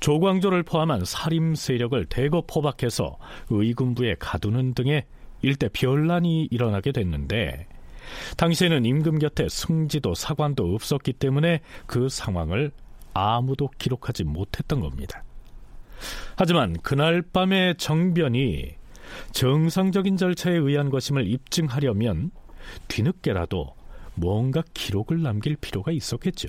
조광조를 0.00 0.62
포함한 0.62 1.04
살림 1.04 1.54
세력을 1.54 2.04
대거 2.06 2.44
포박해서 2.46 3.18
의군부에 3.50 4.16
가두는 4.18 4.74
등의 4.74 5.04
일대 5.42 5.68
변란이 5.68 6.48
일어나게 6.50 6.92
됐는데 6.92 7.66
당시에는 8.36 8.84
임금 8.84 9.18
곁에 9.18 9.48
승지도 9.48 10.14
사관도 10.14 10.74
없었기 10.74 11.14
때문에 11.14 11.60
그 11.86 12.08
상황을 12.08 12.72
아무도 13.14 13.68
기록하지 13.78 14.24
못했던 14.24 14.80
겁니다. 14.80 15.22
하지만 16.36 16.76
그날 16.82 17.22
밤의 17.22 17.76
정변이 17.76 18.74
정상적인 19.32 20.16
절차에 20.16 20.54
의한 20.54 20.90
것임을 20.90 21.26
입증하려면 21.26 22.30
뒤늦게라도 22.88 23.74
뭔가 24.14 24.62
기록을 24.74 25.22
남길 25.22 25.56
필요가 25.56 25.92
있었겠죠. 25.92 26.48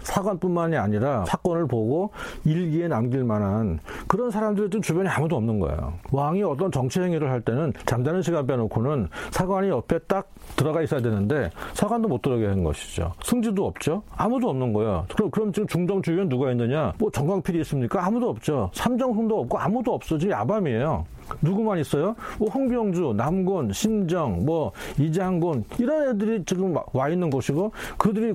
사관뿐만이 0.00 0.76
아니라 0.76 1.24
사건을 1.26 1.66
보고 1.66 2.10
일기에 2.44 2.88
남길 2.88 3.24
만한 3.24 3.78
그런 4.08 4.30
사람들이 4.30 4.70
좀 4.70 4.80
주변에 4.80 5.08
아무도 5.08 5.36
없는 5.36 5.60
거예요. 5.60 5.94
왕이 6.10 6.42
어떤 6.42 6.70
정치 6.72 7.00
행위를 7.00 7.30
할 7.30 7.40
때는 7.40 7.72
잠자는 7.86 8.22
시간 8.22 8.46
빼놓고는 8.46 9.08
사관이 9.30 9.68
옆에 9.68 9.98
딱 10.00 10.28
들어가 10.56 10.82
있어야 10.82 11.00
되는데 11.00 11.50
사관도 11.74 12.08
못 12.08 12.22
들어가게 12.22 12.46
한 12.46 12.64
것이죠. 12.64 13.12
승지도 13.22 13.66
없죠. 13.66 14.02
아무도 14.16 14.48
없는 14.50 14.72
거예요. 14.72 15.06
그럼 15.14 15.30
그럼 15.30 15.52
지금 15.52 15.66
중정 15.68 16.02
주위엔 16.02 16.28
누가 16.28 16.50
있느냐? 16.52 16.92
뭐 16.98 17.10
정광필이 17.10 17.60
있습니까? 17.60 18.04
아무도 18.06 18.30
없죠. 18.30 18.70
삼정훈도 18.74 19.40
없고 19.40 19.58
아무도 19.58 19.94
없어. 19.94 20.18
지금 20.18 20.32
야밤이에요. 20.32 21.04
누구만 21.40 21.78
있어요? 21.78 22.14
뭐 22.38 22.48
홍경주, 22.48 23.14
남곤, 23.16 23.72
신정, 23.72 24.44
뭐 24.44 24.72
이장곤 24.98 25.64
이런 25.78 26.10
애들이 26.10 26.44
지금 26.44 26.74
와 26.92 27.08
있는 27.08 27.30
것이고 27.30 27.72
그들이 27.96 28.34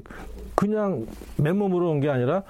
그냥 0.58 1.06
맨몸으로 1.38 1.92
온 1.92 2.00
게 2.00 2.10
아니라 2.10 2.42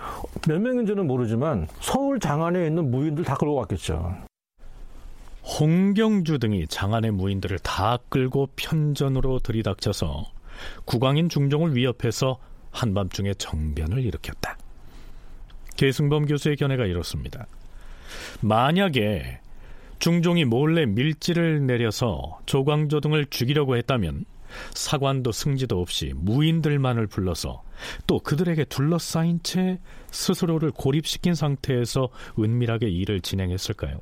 몇 0.48 0.60
명인지는 0.62 1.06
모르지만 1.06 1.68
서울 1.82 2.20
장안에 2.22 2.66
있는 2.68 2.90
무인들 2.90 3.26
다 3.26 3.36
끌고 3.36 3.56
왔겠죠. 3.56 4.16
홍경주 5.60 6.40
등이 6.40 6.68
장안의 6.68 7.12
무인들을 7.12 7.60
다 7.60 7.98
끌고 8.10 8.48
편전으로 8.56 9.40
들이닥쳐서 9.40 10.24
국왕인 10.86 11.28
중종을 11.30 11.76
위협해서 11.76 12.38
한밤중에 12.72 13.34
정변을 13.36 14.04
일으켰다. 14.04 14.58
계승범 15.76 16.26
교수의 16.28 16.56
견해가 16.56 16.86
이렇습니다. 16.86 17.46
만약에 18.42 19.40
중종이 20.00 20.46
몰래 20.46 20.86
밀지를 20.86 21.66
내려서 21.66 22.40
조광조 22.46 23.02
등을 23.02 23.26
죽이려고 23.30 23.76
했다면 23.78 24.26
사관도 24.74 25.32
승지도 25.32 25.80
없이 25.80 26.14
무인들만을 26.16 27.08
불러서 27.08 27.64
또 28.06 28.20
그들에게 28.20 28.66
둘러싸인 28.66 29.42
채 29.44 29.80
스스로를 30.12 30.72
고립시킨 30.72 31.36
상태에서 31.36 32.10
은밀하게 32.40 32.90
일을 32.90 33.22
진행했을까요? 33.22 34.00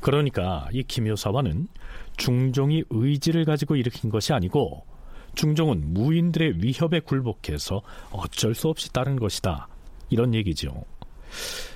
그러니까 0.00 0.68
이 0.72 0.82
김효사와는 0.82 1.68
중종이 2.16 2.84
의지를 2.90 3.44
가지고 3.44 3.76
일으킨 3.76 4.10
것이 4.10 4.32
아니고 4.32 4.84
중종은 5.34 5.92
무인들의 5.92 6.62
위협에 6.62 7.00
굴복해서 7.00 7.82
어쩔 8.10 8.54
수 8.54 8.68
없이 8.68 8.92
따른 8.92 9.16
것이다. 9.16 9.68
이런 10.08 10.34
얘기죠. 10.34 10.84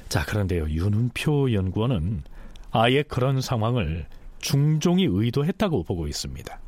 자, 0.09 0.25
그런데요. 0.25 0.69
윤은표 0.71 1.53
연구원은 1.53 2.23
아예 2.71 3.03
그런 3.03 3.41
상황을 3.41 4.07
중종이 4.41 5.07
의도했다고 5.09 5.85
보고 5.85 6.09
있습니다. 6.09 6.61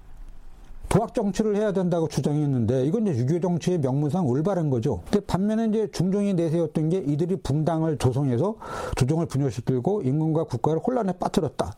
부학 0.93 1.15
정치를 1.15 1.57
해야 1.57 1.73
된다고 1.73 2.07
주장했는데 2.07 2.85
이건 2.85 3.07
이제 3.07 3.19
유교 3.19 3.41
정치의 3.41 3.79
명문상 3.79 4.27
올바른 4.27 4.69
거죠. 4.69 5.01
근데 5.11 5.25
반면에 5.25 5.69
이제 5.69 5.89
중종이 5.91 6.35
내세웠던 6.35 6.91
게 6.91 6.99
이들이 6.99 7.37
붕당을 7.37 7.97
조성해서 7.97 8.57
조정을 8.97 9.25
분열시키고 9.25 10.03
인근과 10.03 10.45
국가를 10.45 10.83
혼란에 10.87 11.13
빠뜨렸다. 11.13 11.77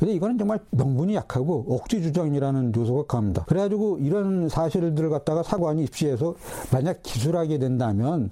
근데 0.00 0.12
이거는 0.12 0.38
정말 0.38 0.58
명분이 0.70 1.14
약하고 1.14 1.66
억지 1.68 2.02
주장이라는 2.02 2.72
요소가 2.74 3.04
강합니다. 3.06 3.44
그래가지고 3.44 3.98
이런 3.98 4.48
사실들을 4.48 5.08
갖다가 5.08 5.44
사관이 5.44 5.84
입시해서 5.84 6.34
만약 6.72 7.00
기술하게 7.04 7.58
된다면 7.58 8.30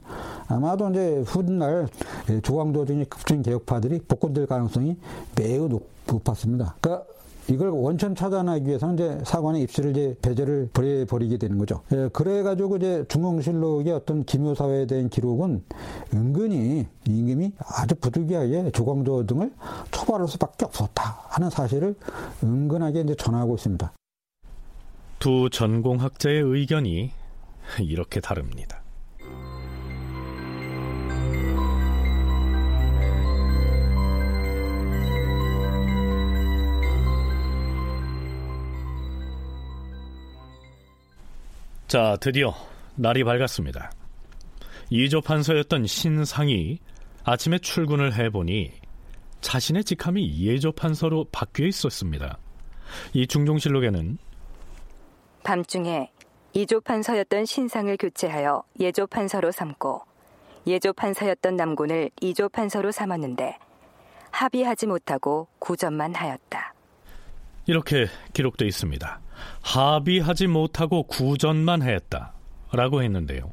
아마도 0.49 0.91
이제 0.91 1.23
훗날 1.25 1.87
조광조 2.43 2.85
등의 2.85 3.05
급진 3.05 3.43
개혁파들이 3.43 4.01
복권될 4.09 4.47
가능성이 4.47 4.97
매우 5.37 5.69
높, 5.69 5.89
높았습니다. 6.09 6.75
그러니까 6.81 7.07
이걸 7.49 7.71
원천 7.71 8.15
차단하기 8.15 8.67
위해서 8.67 8.93
이제 8.93 9.19
사관의 9.25 9.63
입시를 9.63 9.91
이제 9.91 10.17
배제를 10.21 10.71
버려버리게 10.73 11.39
되는 11.39 11.59
거죠. 11.59 11.83
예, 11.93 12.09
그래가지고 12.13 12.77
이제 12.77 13.05
중흥실록의 13.09 13.93
어떤 13.93 14.25
기묘사회에 14.25 14.87
대한 14.87 15.09
기록은 15.09 15.65
은근히 16.13 16.87
임금이 17.07 17.53
아주 17.59 17.95
부득이하게 17.95 18.71
조광조 18.73 19.27
등을 19.27 19.53
처벌할 19.91 20.27
수밖에 20.29 20.65
없었다 20.65 21.21
하는 21.29 21.51
사실을 21.51 21.95
은근하게 22.43 23.03
이제 23.03 23.15
전하고 23.15 23.55
있습니다. 23.55 23.93
두 25.19 25.49
전공학자의 25.51 26.41
의견이 26.43 27.11
이렇게 27.81 28.21
다릅니다. 28.21 28.83
자, 41.87 42.17
드디어 42.21 42.53
날이 42.97 43.23
밝았습니다. 43.23 43.93
이조 44.91 45.21
판서였던 45.21 45.87
신상이 45.87 46.81
아침에 47.23 47.59
출근을 47.59 48.13
해보니 48.15 48.73
자신의 49.41 49.85
직함이 49.85 50.45
예조 50.45 50.73
판서로 50.73 51.27
바뀌어 51.31 51.67
있었습니다. 51.67 52.39
이 53.13 53.29
중종실록에는 53.29 54.19
밤중에 55.45 56.11
이조 56.55 56.81
판서였던 56.81 57.45
신상을 57.45 57.97
교체하여 57.99 58.65
예조 58.81 59.07
판서로 59.07 59.53
삼고 59.53 60.03
예조 60.67 60.93
판서였던 60.93 61.55
남군을 61.55 62.11
이조 62.21 62.49
판서로 62.49 62.91
삼았는데 62.91 63.59
합의하지 64.33 64.89
못하고 64.89 65.47
구전만 65.61 66.17
하였다. 66.17 66.75
이렇게 67.67 68.07
기록되어 68.33 68.67
있습니다. 68.67 69.21
합의하지 69.63 70.47
못하고 70.47 71.05
구전만 71.05 71.83
했다. 71.83 72.33
라고 72.73 73.03
했는데요. 73.03 73.53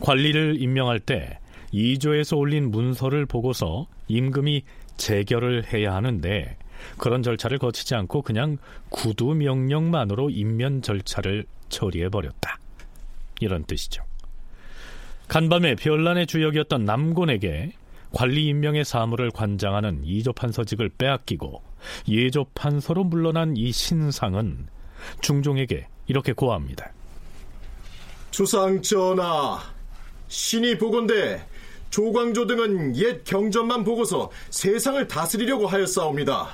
관리를 0.00 0.60
임명할 0.60 1.00
때 1.00 1.38
2조에서 1.72 2.38
올린 2.38 2.70
문서를 2.70 3.26
보고서 3.26 3.86
임금이 4.08 4.62
재결을 4.96 5.72
해야 5.72 5.94
하는데 5.94 6.56
그런 6.98 7.22
절차를 7.22 7.58
거치지 7.58 7.94
않고 7.94 8.22
그냥 8.22 8.58
구두 8.90 9.34
명령만으로 9.34 10.30
임면 10.30 10.82
절차를 10.82 11.46
처리해 11.68 12.08
버렸다. 12.10 12.58
이런 13.40 13.64
뜻이죠. 13.64 14.04
간밤에 15.28 15.74
별난의 15.74 16.26
주역이었던 16.26 16.84
남곤에게 16.84 17.72
관리 18.12 18.46
임명의 18.46 18.84
사무를 18.84 19.30
관장하는 19.30 20.02
이조 20.04 20.34
판서직을 20.34 20.90
빼앗기고 20.90 21.62
예조 22.08 22.46
판서로 22.54 23.04
물러난 23.04 23.56
이 23.56 23.72
신상은 23.72 24.68
중종에게 25.20 25.86
이렇게 26.06 26.32
고합니다. 26.32 26.92
주상 28.30 28.82
전하, 28.82 29.60
신이 30.28 30.78
보건대 30.78 31.40
조광조 31.90 32.46
등은 32.46 32.96
옛 32.96 33.22
경전만 33.22 33.84
보고서 33.84 34.30
세상을 34.50 35.06
다스리려고 35.06 35.68
하였사옵니다. 35.68 36.48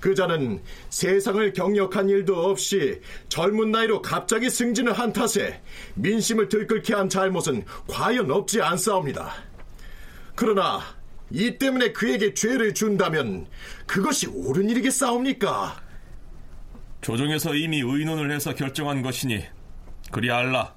그자는 0.00 0.60
세상을 0.88 1.52
경력한 1.52 2.08
일도 2.08 2.36
없이 2.44 3.00
젊은 3.28 3.70
나이로 3.70 4.02
갑자기 4.02 4.50
승진을 4.50 4.92
한 4.92 5.12
탓에 5.12 5.62
민심을 5.94 6.48
들끓게 6.48 6.94
한 6.94 7.08
잘못은 7.08 7.64
과연 7.86 8.30
없지 8.30 8.60
않사옵니다. 8.60 9.32
그러나 10.34 10.80
이 11.30 11.58
때문에 11.58 11.92
그에게 11.92 12.34
죄를 12.34 12.74
준다면 12.74 13.46
그것이 13.86 14.26
옳은 14.26 14.68
일이겠사옵니까? 14.70 15.89
조정에서 17.00 17.54
이미 17.54 17.80
의논을 17.80 18.30
해서 18.30 18.54
결정한 18.54 19.02
것이니 19.02 19.42
그리 20.10 20.30
알라. 20.30 20.74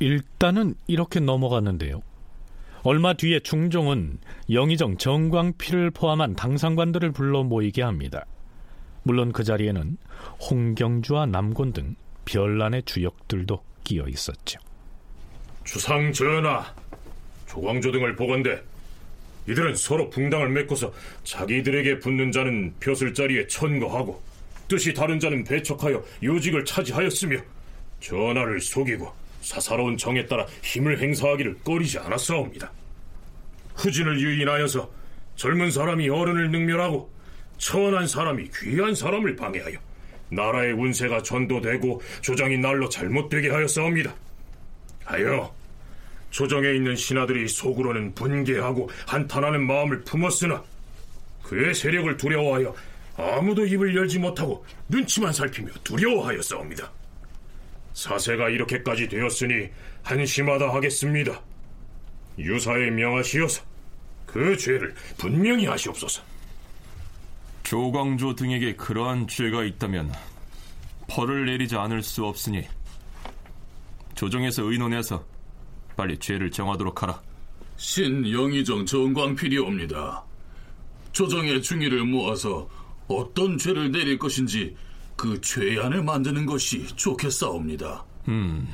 일단은 0.00 0.74
이렇게 0.86 1.20
넘어갔는데요. 1.20 2.02
얼마 2.82 3.14
뒤에 3.14 3.40
중종은 3.40 4.18
영의정 4.50 4.98
정광필을 4.98 5.92
포함한 5.92 6.36
당상관들을 6.36 7.12
불러 7.12 7.42
모이게 7.42 7.82
합니다. 7.82 8.26
물론 9.04 9.32
그 9.32 9.42
자리에는 9.42 9.96
홍경주와 10.50 11.26
남곤 11.26 11.72
등 11.72 11.94
별난의 12.26 12.82
주역들도 12.84 13.62
끼어 13.84 14.06
있었죠. 14.08 14.58
주상 15.64 16.12
전하, 16.12 16.64
조광조 17.46 17.92
등을 17.92 18.16
보건대 18.16 18.62
이들은 19.48 19.76
서로 19.76 20.10
붕당을 20.10 20.50
맺고서 20.50 20.92
자기들에게 21.22 22.00
붙는 22.00 22.32
자는 22.32 22.74
벼슬자리에 22.80 23.46
천거하고 23.46 24.22
뜻이 24.68 24.92
다른 24.94 25.18
자는 25.20 25.44
배척하여 25.44 26.02
요직을 26.22 26.64
차지하였으며 26.64 27.38
전하를 28.00 28.60
속이고 28.60 29.12
사사로운 29.40 29.96
정에 29.96 30.26
따라 30.26 30.46
힘을 30.62 30.98
행사하기를 31.00 31.58
꺼리지 31.64 31.98
않았사옵니다. 31.98 32.70
후진을 33.76 34.20
유인하여서 34.20 34.90
젊은 35.36 35.70
사람이 35.70 36.08
어른을 36.08 36.50
능멸하고 36.50 37.10
천한 37.58 38.06
사람이 38.06 38.50
귀한 38.56 38.94
사람을 38.94 39.36
방해하여 39.36 39.78
나라의 40.30 40.72
운세가 40.72 41.22
전도되고 41.22 42.02
조정이 42.20 42.58
날로 42.58 42.88
잘못되게 42.88 43.50
하였사옵니다. 43.50 44.14
하여 45.04 45.54
조정에 46.30 46.72
있는 46.72 46.96
신하들이 46.96 47.46
속으로는 47.46 48.14
분개하고 48.14 48.90
한탄하는 49.06 49.66
마음을 49.66 50.02
품었으나 50.02 50.64
그의 51.42 51.74
세력을 51.74 52.16
두려워하여 52.16 52.74
아무도 53.16 53.64
입을 53.64 53.94
열지 53.94 54.18
못하고 54.18 54.64
눈치만 54.88 55.32
살피며 55.32 55.72
두려워하였사옵니다. 55.84 56.90
사세가 57.92 58.48
이렇게까지 58.50 59.08
되었으니 59.08 59.68
한심하다 60.02 60.74
하겠습니다. 60.74 61.40
유사에 62.38 62.90
명하시어서 62.90 63.62
그 64.26 64.56
죄를 64.56 64.94
분명히 65.16 65.66
하시옵소서. 65.66 66.22
조광조 67.62 68.34
등에게 68.34 68.74
그러한 68.74 69.28
죄가 69.28 69.64
있다면 69.64 70.12
벌을 71.08 71.46
내리지 71.46 71.76
않을 71.76 72.02
수 72.02 72.24
없으니 72.24 72.66
조정에서 74.14 74.64
의논해서 74.64 75.24
빨리 75.96 76.18
죄를 76.18 76.50
정하도록 76.50 77.02
하라. 77.02 77.22
신 77.76 78.28
영의정 78.28 78.86
정광필이옵니다. 78.86 80.24
조정의 81.12 81.62
중의를 81.62 82.04
모아서 82.04 82.68
어떤 83.08 83.58
죄를 83.58 83.92
내릴 83.92 84.18
것인지 84.18 84.76
그 85.16 85.40
죄안을 85.40 86.02
만드는 86.02 86.46
것이 86.46 86.86
좋겠사옵니다. 86.96 88.04
음, 88.28 88.68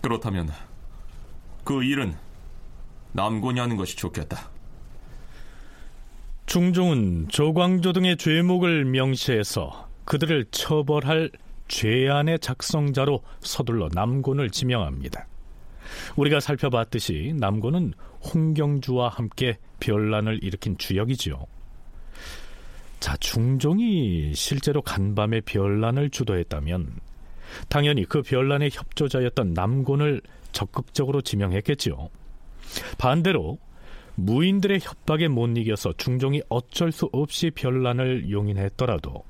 그렇다면 0.00 0.50
그 1.64 1.82
일은 1.82 2.14
남곤이 3.12 3.60
하는 3.60 3.76
것이 3.76 3.96
좋겠다. 3.96 4.50
중종은 6.46 7.28
조광조 7.28 7.92
등의 7.92 8.16
죄목을 8.16 8.84
명시해서 8.84 9.88
그들을 10.04 10.46
처벌할 10.50 11.30
죄안의 11.68 12.40
작성자로 12.40 13.22
서둘러 13.40 13.88
남곤을 13.92 14.50
지명합니다. 14.50 15.26
우리가 16.16 16.40
살펴봤듯이 16.40 17.34
남곤은 17.36 17.94
홍경주와 18.34 19.08
함께 19.08 19.58
변란을 19.80 20.42
일으킨 20.42 20.76
주역이지요. 20.76 21.46
자, 23.02 23.16
중종이 23.16 24.32
실제로 24.32 24.80
간밤에 24.80 25.40
변란을 25.40 26.10
주도했다면 26.10 27.00
당연히 27.68 28.04
그 28.04 28.22
변란의 28.22 28.70
협조자였던 28.72 29.54
남곤을 29.54 30.20
적극적으로 30.52 31.20
지명했겠지요. 31.20 32.10
반대로 32.98 33.58
무인들의 34.14 34.78
협박에 34.80 35.26
못 35.26 35.48
이겨서 35.56 35.92
중종이 35.96 36.42
어쩔 36.48 36.92
수 36.92 37.08
없이 37.10 37.50
변란을 37.50 38.30
용인했더라도 38.30 39.24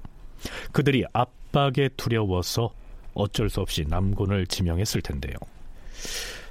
그들이 0.73 1.07
압박에 1.15 1.89
두려워서 1.97 2.75
어쩔 3.15 3.49
수 3.49 3.63
없이 3.63 3.87
남곤을 3.89 4.49
지명했을 4.49 5.01
텐데요. 5.01 5.35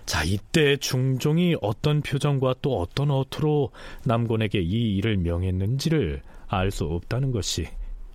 자, 0.07 0.23
이때 0.23 0.75
중종이 0.77 1.55
어떤 1.62 2.01
표정과 2.01 2.55
또 2.63 2.79
어떤 2.79 3.12
어투로 3.12 3.69
남곤에게 4.05 4.60
이 4.60 4.97
일을 4.97 5.17
명했는지를 5.17 6.23
알 6.51 6.69
수 6.71 6.85
없다는 6.85 7.31
것이 7.31 7.67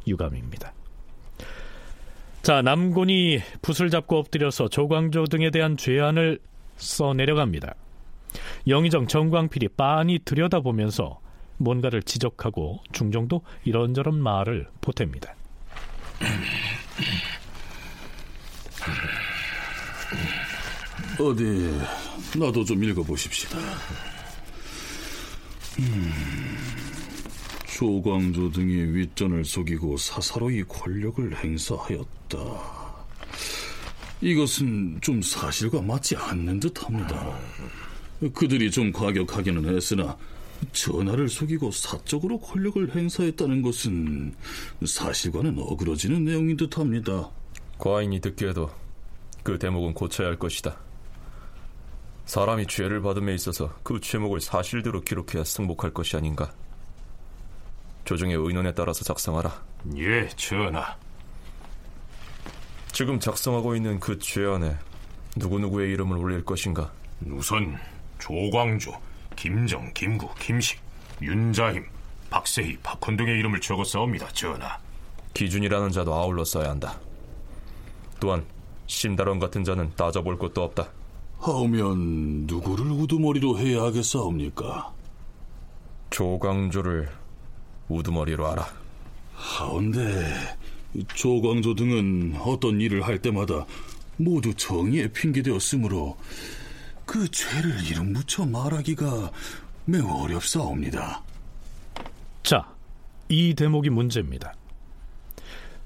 유감입니다. 0.07 0.73
자, 2.43 2.63
남곤이 2.63 3.41
붓을 3.63 3.91
잡고 3.91 4.19
엎드려서 4.19 4.69
조광조 4.69 5.25
등에 5.25 5.51
대한 5.51 5.77
죄안을 5.77 6.39
써내려갑니다. 6.77 7.75
영의정 8.69 9.09
정광필이 9.09 9.69
빤히 9.77 10.21
들여다보면서 10.25 11.21
뭔가를 11.57 12.03
지적하고 12.03 12.81
중종도 12.93 13.43
이런저런 13.65 14.23
말을 14.23 14.69
보탭니다. 14.81 15.33
어디 21.19 22.39
나도 22.39 22.65
좀 22.65 22.85
읽어보십시다. 22.85 23.59
음, 25.79 26.13
조광조 27.77 28.53
등이 28.53 28.73
윗전을 28.73 29.45
속이고 29.45 29.99
사사로이 29.99 30.63
권력을 30.63 31.37
행사하였다. 31.37 32.39
이것은 34.23 34.99
좀 35.03 35.21
사실과 35.21 35.83
맞지 35.83 36.17
않는 36.17 36.59
듯합니다. 36.59 37.39
그들이 38.33 38.71
좀 38.71 38.91
과격하기는 38.91 39.77
했으나 39.77 40.17
전하를 40.73 41.29
속이고 41.29 41.71
사적으로 41.71 42.41
권력을 42.41 42.97
행사했다는 42.97 43.61
것은 43.61 44.35
사실과는 44.87 45.59
어그러지는 45.59 46.25
내용인 46.25 46.57
듯합니다. 46.57 47.31
과인이 47.77 48.23
듣기에도 48.23 48.71
그 49.43 49.59
대목은 49.59 49.93
고쳐야 49.93 50.29
할 50.29 50.39
것이다. 50.39 50.81
사람이 52.25 52.69
죄를 52.69 53.03
받음에 53.03 53.35
있어서 53.35 53.79
그 53.83 54.01
죄목을 54.01 54.41
사실대로 54.41 55.03
기록해야 55.03 55.45
승복할 55.45 55.93
것이 55.93 56.17
아닌가. 56.17 56.55
조정의 58.07 58.37
의논에 58.37 58.73
따라서 58.73 59.05
작성하라. 59.05 59.53
예, 59.97 60.29
전하. 60.29 60.97
지금 62.93 63.21
작성하고 63.21 63.75
있는 63.75 64.01
그 64.01 64.19
죄안에 64.19 64.77
누구누구의 65.37 65.93
이름을 65.93 66.17
올릴 66.17 66.45
것인가? 66.45 66.93
우선 67.27 67.77
조광조, 68.19 68.93
김정, 69.35 69.93
김구, 69.93 70.29
김식, 70.39 70.81
윤자힘, 71.21 71.85
박세희, 72.31 72.79
박헌 72.79 73.17
등의 73.17 73.39
이름을 73.41 73.61
적어 73.61 73.83
싸웁니다, 73.83 74.29
전하. 74.29 74.79
기준이라는 75.35 75.91
자도 75.91 76.15
아울러 76.15 76.45
써야 76.45 76.71
한다. 76.71 76.99
또한 78.21 78.47
신다론 78.87 79.41
같은 79.41 79.65
자는 79.65 79.93
따져볼 79.97 80.39
것도 80.39 80.63
없다. 80.63 80.89
하오면 81.41 82.47
누구를 82.47 82.87
우두머리로 82.87 83.59
해야 83.59 83.83
하겠사옵니까? 83.83 84.95
조광조를 86.11 87.26
우두머리로 87.89 88.47
알아. 88.47 88.67
하온데 89.35 90.57
조광조 91.15 91.75
등은 91.75 92.37
어떤 92.41 92.81
일을 92.81 93.03
할 93.03 93.21
때마다 93.21 93.67
모두 94.17 94.55
정의에 94.55 95.09
핑계되었으므로 95.09 96.17
그 97.05 97.31
죄를 97.31 97.71
이름 97.91 98.13
붙여 98.13 98.47
말하기가 98.47 99.31
매우 99.85 100.09
어렵사옵니다. 100.25 101.23
자, 102.43 102.75
이 103.29 103.55
대목이 103.55 103.91
문제입니다. 103.91 104.55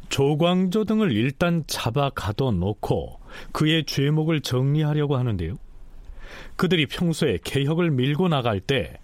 조광조 0.08 0.84
등을 0.84 1.12
일단 1.12 1.64
잡아 1.66 2.10
가둬놓고 2.10 3.20
그의 3.52 3.84
죄목을 3.84 4.40
정리하려고 4.40 5.16
하는데요. 5.16 5.56
그들이 6.56 6.86
평소에 6.86 7.38
개혁을 7.44 7.90
밀고 7.90 8.28
나갈 8.28 8.60
때 8.60 8.98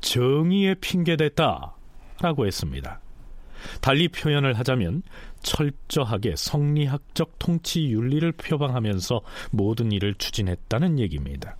정의에 0.00 0.74
핑계댔다 0.74 1.77
라고 2.20 2.46
했습니다. 2.46 3.00
달리 3.80 4.08
표현을 4.08 4.58
하자면 4.58 5.02
철저하게 5.42 6.34
성리학적 6.36 7.38
통치 7.38 7.86
윤리를 7.86 8.30
표방하면서 8.32 9.20
모든 9.50 9.92
일을 9.92 10.14
추진했다는 10.14 10.98
얘기입니다. 10.98 11.56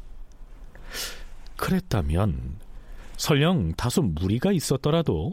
그랬다면 1.56 2.56
설령 3.16 3.74
다소 3.74 4.02
무리가 4.02 4.52
있었더라도 4.52 5.32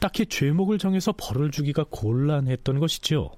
딱히 0.00 0.26
죄목을 0.26 0.78
정해서 0.78 1.12
벌을 1.16 1.52
주기가 1.52 1.84
곤란했던 1.88 2.80
것이지요. 2.80 3.30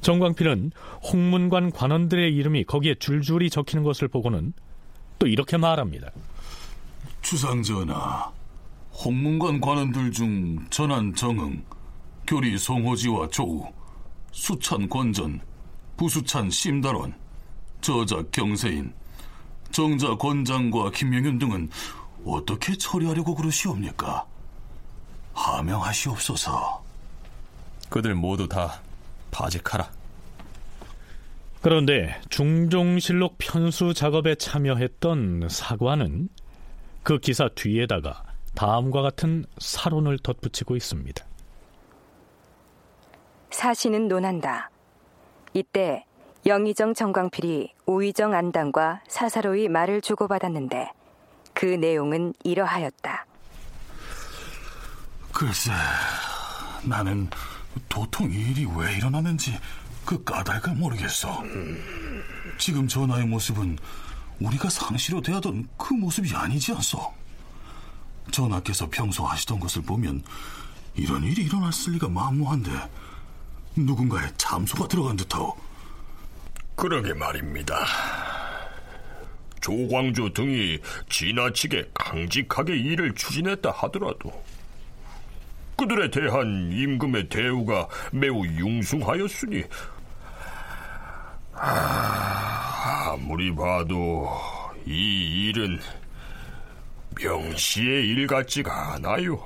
정광필은 0.00 0.72
홍문관 1.12 1.70
관원들의 1.72 2.34
이름이 2.34 2.64
거기에 2.64 2.94
줄줄이 2.94 3.50
적히는 3.50 3.84
것을 3.84 4.08
보고는 4.08 4.52
또 5.18 5.26
이렇게 5.26 5.58
말합니다. 5.58 6.10
주상전하, 7.20 8.32
홍문관 8.92 9.60
관원들 9.60 10.12
중 10.12 10.66
전한 10.68 11.14
정응, 11.14 11.64
교리 12.26 12.58
송호지와 12.58 13.28
조우, 13.28 13.66
수찬 14.32 14.88
권전, 14.88 15.40
부수찬 15.96 16.50
심달원, 16.50 17.14
저자 17.80 18.22
경세인, 18.30 18.92
정자 19.70 20.14
권장과 20.16 20.90
김명윤 20.90 21.38
등은 21.38 21.70
어떻게 22.24 22.76
처리하려고 22.76 23.34
그러시옵니까? 23.34 24.26
하명하시옵소서. 25.32 26.82
그들 27.88 28.14
모두 28.14 28.46
다 28.46 28.80
파직하라. 29.30 29.90
그런데 31.62 32.18
중종실록 32.30 33.36
편수 33.38 33.92
작업에 33.94 34.34
참여했던 34.34 35.48
사관은 35.50 36.28
그 37.02 37.18
기사 37.18 37.48
뒤에다가 37.48 38.29
다음과 38.54 39.02
같은 39.02 39.44
사론을 39.58 40.18
덧붙이고 40.18 40.76
있습니다. 40.76 41.24
사신은 43.50 44.08
논한다. 44.08 44.70
이때 45.54 46.04
영의정 46.46 46.94
정광필이 46.94 47.74
오의정 47.86 48.34
안당과 48.34 49.02
사사로이 49.08 49.68
말을 49.68 50.00
주고받았는데 50.00 50.92
그 51.52 51.66
내용은 51.66 52.32
이러하였다. 52.44 53.26
글쎄, 55.32 55.72
나는 56.84 57.28
도통 57.88 58.30
이 58.30 58.34
일이 58.34 58.66
왜 58.76 58.96
일어나는지 58.96 59.58
그 60.04 60.22
까닭을 60.24 60.74
모르겠어. 60.74 61.42
지금 62.58 62.88
전하의 62.88 63.26
모습은 63.26 63.78
우리가 64.40 64.70
상시로 64.70 65.20
대하던 65.20 65.68
그 65.76 65.92
모습이 65.92 66.34
아니지 66.34 66.72
않소? 66.72 67.19
전하께서 68.30 68.88
평소 68.90 69.24
하시던 69.24 69.60
것을 69.60 69.82
보면 69.82 70.22
이런 70.94 71.22
일이 71.24 71.42
일어났을 71.44 71.94
리가 71.94 72.08
만무한데 72.08 72.70
누군가의 73.76 74.30
참소가 74.36 74.86
들어간 74.88 75.16
듯하오. 75.16 75.56
그러게 76.74 77.12
말입니다. 77.14 77.84
조광조 79.60 80.32
등이 80.32 80.78
지나치게 81.08 81.90
강직하게 81.92 82.74
일을 82.76 83.14
추진했다 83.14 83.70
하더라도 83.70 84.32
그들에 85.76 86.10
대한 86.10 86.70
임금의 86.72 87.28
대우가 87.28 87.86
매우 88.12 88.44
융숭하였으니 88.44 89.64
아, 91.54 93.12
아무리 93.12 93.54
봐도 93.54 94.30
이 94.86 95.48
일은 95.48 95.78
명시의 97.16 98.08
일 98.08 98.26
같지가 98.26 98.94
않아요. 98.94 99.40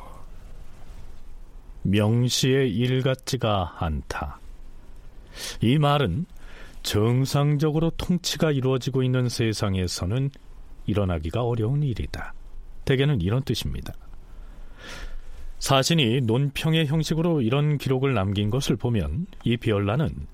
명시의 1.83 2.74
일 2.74 3.03
같지가 3.03 3.77
않다. 3.79 4.38
이 5.61 5.79
말은 5.79 6.27
정상적으로 6.83 7.90
통치가 7.96 8.53
이루어지고 8.53 9.03
있는 9.03 9.29
세상에서는 9.29 10.31
일어나기가 10.87 11.42
어려운 11.42 11.83
일이다. 11.83 12.35
대개는 12.85 13.20
이런 13.20 13.42
뜻입니다. 13.42 13.94
사신이 15.59 16.20
논평의 16.22 16.87
형식으로 16.87 17.40
이런 17.40 17.79
기록을 17.79 18.12
남긴 18.12 18.50
것을 18.50 18.77
보면 18.77 19.27
이 19.44 19.57
비열란은 19.57 20.27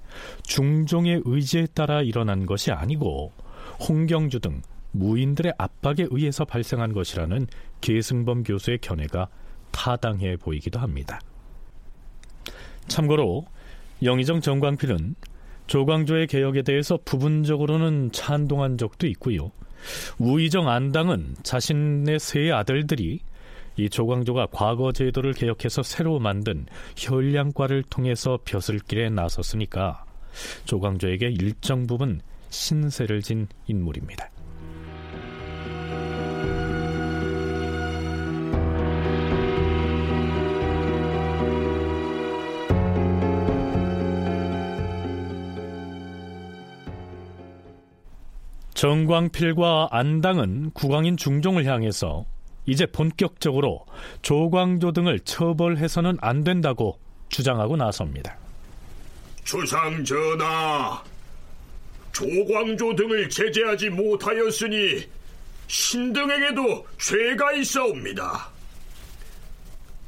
중종의 0.42 1.22
의지에 1.24 1.66
따라 1.72 2.02
일어난 2.02 2.46
것이 2.46 2.72
아니고 2.72 3.32
홍경주 3.88 4.40
등 4.40 4.60
무인들의 4.92 5.54
압박에 5.58 6.06
의해서 6.10 6.44
발생한 6.44 6.92
것이라는 6.92 7.46
계승범 7.80 8.42
교수의 8.42 8.78
견해가 8.78 9.28
타당해 9.70 10.36
보이기도 10.36 10.78
합니다. 10.78 11.20
참고로 12.88 13.46
영의정 14.02 14.40
정광필은 14.40 15.14
조광조의 15.66 16.26
개혁에 16.26 16.62
대해서 16.62 16.98
부분적으로는 17.04 18.10
찬동한 18.12 18.76
적도 18.76 19.06
있고요. 19.06 19.52
우의정 20.18 20.68
안당은 20.68 21.36
자신의 21.42 22.18
세 22.18 22.50
아들들이 22.50 23.20
이 23.76 23.88
조광조가 23.88 24.48
과거 24.50 24.92
제도를 24.92 25.32
개혁해서 25.32 25.82
새로 25.82 26.18
만든 26.18 26.66
혈량과를 26.96 27.84
통해서 27.84 28.38
벼슬길에 28.44 29.10
나섰으니까 29.10 30.04
조광조에게 30.64 31.28
일정 31.28 31.86
부분 31.86 32.20
신세를 32.50 33.22
진 33.22 33.46
인물입니다. 33.68 34.28
정광필과 48.80 49.88
안당은 49.90 50.70
국왕인 50.70 51.18
중종을 51.18 51.66
향해서 51.66 52.24
이제 52.64 52.86
본격적으로 52.86 53.84
조광조 54.22 54.92
등을 54.92 55.20
처벌해서는 55.20 56.16
안 56.22 56.42
된다고 56.44 56.98
주장하고 57.28 57.76
나섭니다. 57.76 58.38
주상 59.44 60.02
전하, 60.02 61.04
조광조 62.12 62.96
등을 62.96 63.28
제재하지 63.28 63.90
못하였으니 63.90 65.06
신등에게도 65.66 66.86
죄가 66.96 67.52
있어옵니다. 67.52 68.48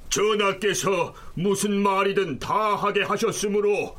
전하께서 0.08 1.14
무슨 1.34 1.74
말이든 1.74 2.38
다 2.38 2.74
하게 2.76 3.02
하셨으므로 3.02 3.94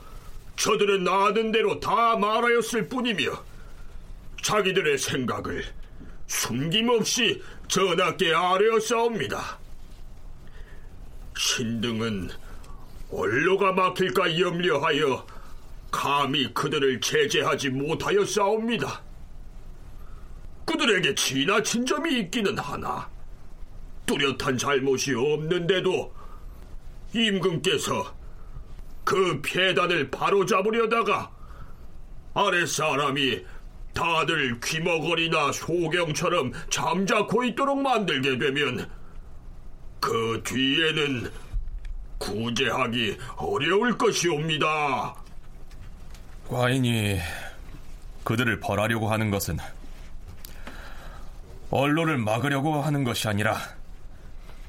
저들은 0.55 1.07
아는 1.07 1.51
대로 1.51 1.79
다 1.79 2.17
말하였을 2.17 2.89
뿐이며 2.89 3.52
자기들의 4.43 4.97
생각을 4.97 5.63
숨김없이 6.27 7.41
전하께 7.67 8.33
아뢰었사옵니다. 8.35 9.57
신등은 11.35 12.29
원로가 13.09 13.71
막힐까 13.71 14.39
염려하여 14.39 15.25
감히 15.91 16.53
그들을 16.53 16.99
제재하지 16.99 17.69
못하였사옵니다. 17.69 19.01
그들에게 20.65 21.15
지나친 21.15 21.85
점이 21.85 22.19
있기는 22.19 22.57
하나 22.57 23.09
뚜렷한 24.05 24.57
잘못이 24.57 25.13
없는데도 25.13 26.13
임금께서 27.13 28.15
그 29.03 29.41
폐단을 29.41 30.09
바로잡으려다가 30.09 31.31
아랫사람이 32.33 33.45
다들 33.93 34.59
귀머거리나 34.59 35.51
소경처럼 35.51 36.51
잠자코 36.69 37.43
있도록 37.43 37.79
만들게 37.79 38.37
되면 38.37 38.89
그 39.99 40.41
뒤에는 40.43 41.31
구제하기 42.17 43.17
어려울 43.37 43.97
것이옵니다. 43.97 45.15
과인이 46.47 47.19
그들을 48.23 48.59
벌하려고 48.59 49.11
하는 49.11 49.29
것은 49.31 49.57
언론을 51.69 52.17
막으려고 52.17 52.81
하는 52.81 53.03
것이 53.03 53.27
아니라 53.27 53.57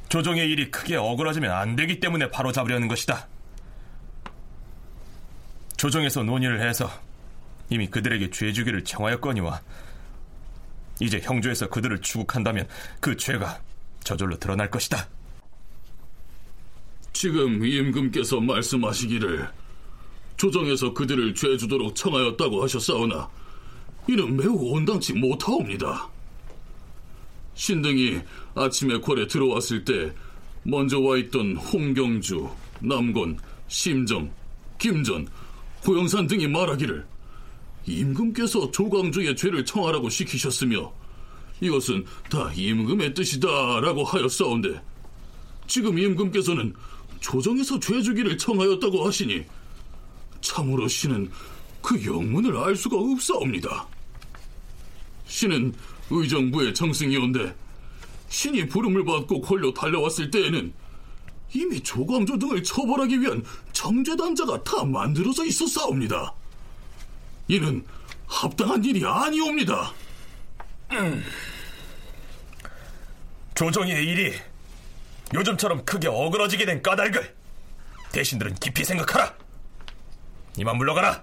조정의 0.08 0.48
일이 0.48 0.70
크게 0.70 0.96
어그러지면 0.96 1.50
안 1.50 1.76
되기 1.76 2.00
때문에 2.00 2.30
바로 2.30 2.52
잡으려는 2.52 2.88
것이다. 2.88 3.26
조정에서 5.76 6.22
논의를 6.22 6.66
해서 6.66 6.90
이미 7.70 7.88
그들에게 7.88 8.31
죄주기를 8.31 8.85
청하였거니와 8.85 9.61
이제 11.00 11.20
형조에서 11.20 11.68
그들을 11.68 12.00
추국한다면 12.00 12.68
그 13.00 13.16
죄가 13.16 13.61
저절로 14.03 14.38
드러날 14.38 14.70
것이다. 14.70 15.09
지금 17.12 17.64
임금께서 17.64 18.40
말씀하시기를 18.40 19.48
조정에서 20.37 20.92
그들을 20.92 21.35
죄주도록 21.35 21.94
청하였다고 21.94 22.62
하셨사오나 22.62 23.31
이는 24.09 24.37
매우 24.37 24.55
온당치 24.55 25.12
못하옵니다. 25.14 26.09
신등이 27.55 28.20
아침에 28.55 29.00
궐에 29.00 29.27
들어왔을 29.27 29.85
때 29.85 30.12
먼저 30.64 31.00
와 31.00 31.16
있던 31.18 31.57
홍경주, 31.57 32.48
남곤, 32.81 33.38
심정, 33.68 34.31
김전, 34.79 35.27
고영산 35.85 36.27
등이 36.27 36.48
말하기를 36.48 37.07
임금께서 37.87 38.70
조광조의 38.70 39.37
죄를 39.37 39.64
청하라고 39.64 40.09
시키셨으며 40.09 40.92
이것은 41.61 42.05
다 42.31 42.53
임금의 42.55 43.14
뜻이다라고 43.14 44.05
하였사온데 44.05 44.81
지금 45.66 45.99
임금께서는 45.99 46.75
조정에서 47.20 47.79
죄주기를 47.81 48.37
청하였다고 48.37 49.07
하시니 49.07 49.44
참으로 50.40 50.87
신은 50.88 51.31
그 51.81 52.05
영문을 52.05 52.57
알 52.57 52.77
수가 52.77 52.97
없사옵니다. 52.97 53.87
신은 55.27 55.73
의정부의 56.11 56.75
정승이온데 56.75 57.55
신이 58.29 58.66
부름을 58.66 59.05
받고 59.05 59.40
권료 59.40 59.73
달려왔을 59.73 60.31
때에는 60.31 60.73
이미 61.55 61.81
조광조 61.81 62.38
등을 62.38 62.62
처벌하기 62.62 63.20
위한 63.20 63.42
정죄단자가 63.73 64.62
다 64.64 64.85
만들어져 64.85 65.47
있었사옵니다. 65.47 66.35
이는 67.48 67.85
합당한 68.26 68.85
일이 68.85 69.04
아니옵니다. 69.04 69.92
음. 70.92 71.24
조정의 73.54 74.04
일이 74.04 74.33
요즘처럼 75.33 75.85
크게 75.85 76.09
어그러지게 76.09 76.66
된 76.66 76.83
까닭을 76.83 77.35
대신들은 78.12 78.54
깊이 78.57 78.85
생각하라. 78.85 79.35
이만 80.59 80.76
물러가라. 80.76 81.22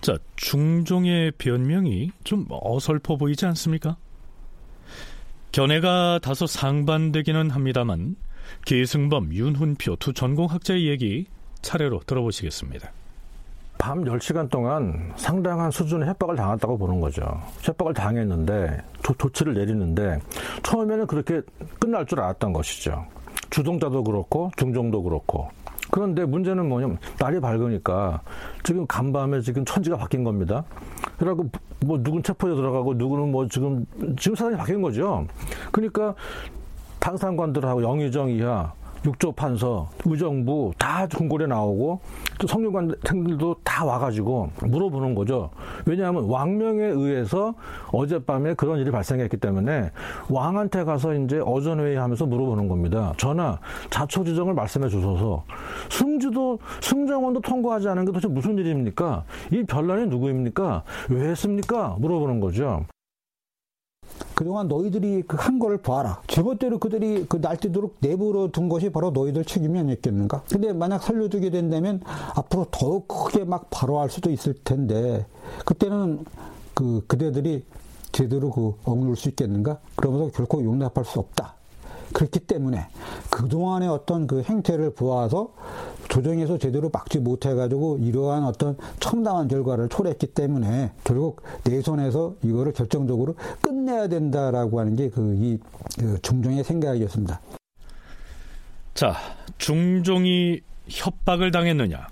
자, 0.00 0.16
중종의 0.36 1.32
변명이 1.32 2.12
좀 2.22 2.46
어설퍼 2.48 3.16
보이지 3.16 3.46
않습니까? 3.46 3.96
견해가 5.50 6.20
다소 6.22 6.46
상반되기는 6.46 7.50
합니다만 7.50 8.16
계승범, 8.64 9.32
윤훈표 9.32 9.96
두 9.96 10.12
전공학자의 10.12 10.86
얘기 10.86 11.26
차례로 11.62 12.02
들어보시겠습니다. 12.06 12.92
밤 13.78 14.04
10시간 14.04 14.50
동안 14.50 15.12
상당한 15.16 15.70
수준의 15.70 16.08
협박을 16.08 16.36
당했다고 16.36 16.76
보는 16.76 17.00
거죠. 17.00 17.22
협박을 17.62 17.94
당했는데 17.94 18.82
조, 19.02 19.14
조치를 19.14 19.54
내리는데 19.54 20.18
처음에는 20.64 21.06
그렇게 21.06 21.40
끝날 21.80 22.04
줄 22.04 22.20
알았던 22.20 22.52
것이죠. 22.52 23.06
주동자도 23.50 24.04
그렇고 24.04 24.50
중종도 24.56 25.02
그렇고 25.02 25.48
그런데 25.90 26.24
문제는 26.24 26.68
뭐냐면 26.68 26.98
날이 27.18 27.40
밝으니까 27.40 28.20
지금 28.62 28.86
간밤에 28.86 29.40
지금 29.40 29.64
천지가 29.64 29.96
바뀐 29.96 30.22
겁니다. 30.24 30.64
그래갖고 31.16 31.48
뭐 31.86 32.02
누군 32.02 32.22
체포에 32.22 32.54
들어가고 32.54 32.94
누구는 32.94 33.30
뭐 33.30 33.46
지금 33.48 33.86
지금 34.18 34.34
사상이 34.36 34.56
바뀐 34.56 34.82
거죠. 34.82 35.26
그러니까 35.72 36.14
당상관들하고 36.98 37.82
영의정 37.82 38.28
이하 38.30 38.72
육조 39.04 39.32
판서, 39.32 39.88
의정부 40.04 40.72
다 40.78 41.06
궁궐에 41.06 41.46
나오고 41.46 42.00
또 42.38 42.46
성균관생들도 42.46 43.56
다 43.62 43.84
와가지고 43.84 44.50
물어보는 44.62 45.14
거죠. 45.14 45.50
왜냐하면 45.86 46.24
왕명에 46.24 46.84
의해서 46.84 47.54
어젯밤에 47.92 48.54
그런 48.54 48.78
일이 48.78 48.90
발생했기 48.90 49.36
때문에 49.36 49.90
왕한테 50.28 50.84
가서 50.84 51.14
이제 51.14 51.40
어전회의하면서 51.44 52.26
물어보는 52.26 52.68
겁니다. 52.68 53.12
전하 53.16 53.58
자초지정을 53.90 54.54
말씀해 54.54 54.88
주셔서 54.88 55.44
승주도 55.90 56.58
승정원도 56.80 57.40
통과하지 57.40 57.88
않은 57.88 58.04
게 58.04 58.12
도대체 58.12 58.28
무슨 58.28 58.58
일입니까? 58.58 59.24
이 59.52 59.64
변란이 59.64 60.06
누구입니까? 60.06 60.82
왜 61.10 61.30
했습니까? 61.30 61.96
물어보는 61.98 62.40
거죠. 62.40 62.84
그동안 64.38 64.68
너희들이 64.68 65.22
그 65.22 65.36
한 65.36 65.58
거를 65.58 65.78
봐라. 65.78 66.20
제멋대로 66.28 66.78
그들이 66.78 67.26
그 67.28 67.38
날뛰도록 67.38 67.96
내버려 68.00 68.48
둔 68.52 68.68
것이 68.68 68.90
바로 68.90 69.10
너희들 69.10 69.44
책임이 69.44 69.76
아니었겠는가? 69.78 70.42
근데 70.48 70.72
만약 70.72 71.02
살려두게 71.02 71.50
된다면 71.50 72.00
앞으로 72.36 72.66
더욱 72.70 73.08
크게 73.08 73.44
막 73.44 73.68
발화할 73.70 74.10
수도 74.10 74.30
있을 74.30 74.54
텐데 74.62 75.26
그때는 75.64 76.24
그 76.74 77.02
그대들이 77.08 77.64
제대로 78.12 78.50
그 78.50 78.74
억누를 78.84 79.16
수 79.16 79.28
있겠는가? 79.30 79.78
그러면서 79.96 80.30
결코 80.32 80.62
용납할 80.62 81.04
수 81.04 81.18
없다. 81.18 81.54
그렇기 82.12 82.40
때문에 82.40 82.88
그동안의 83.30 83.88
어떤 83.88 84.26
그 84.26 84.42
행태를 84.42 84.94
보아서 84.94 85.52
조정에서 86.08 86.58
제대로 86.58 86.88
막지 86.90 87.18
못해가지고 87.18 87.98
이러한 87.98 88.44
어떤 88.44 88.76
첨단한 88.98 89.48
결과를 89.48 89.88
초래했기 89.88 90.28
때문에 90.28 90.92
결국 91.04 91.42
내선에서 91.64 92.34
이거를 92.42 92.72
결정적으로 92.72 93.36
끝내야 93.60 94.08
된다라고 94.08 94.80
하는 94.80 94.96
게 94.96 95.10
그이 95.10 95.58
그 95.98 96.18
중종의 96.22 96.64
생각이었습니다. 96.64 97.40
자, 98.94 99.14
중종이 99.58 100.60
협박을 100.88 101.50
당했느냐, 101.50 102.08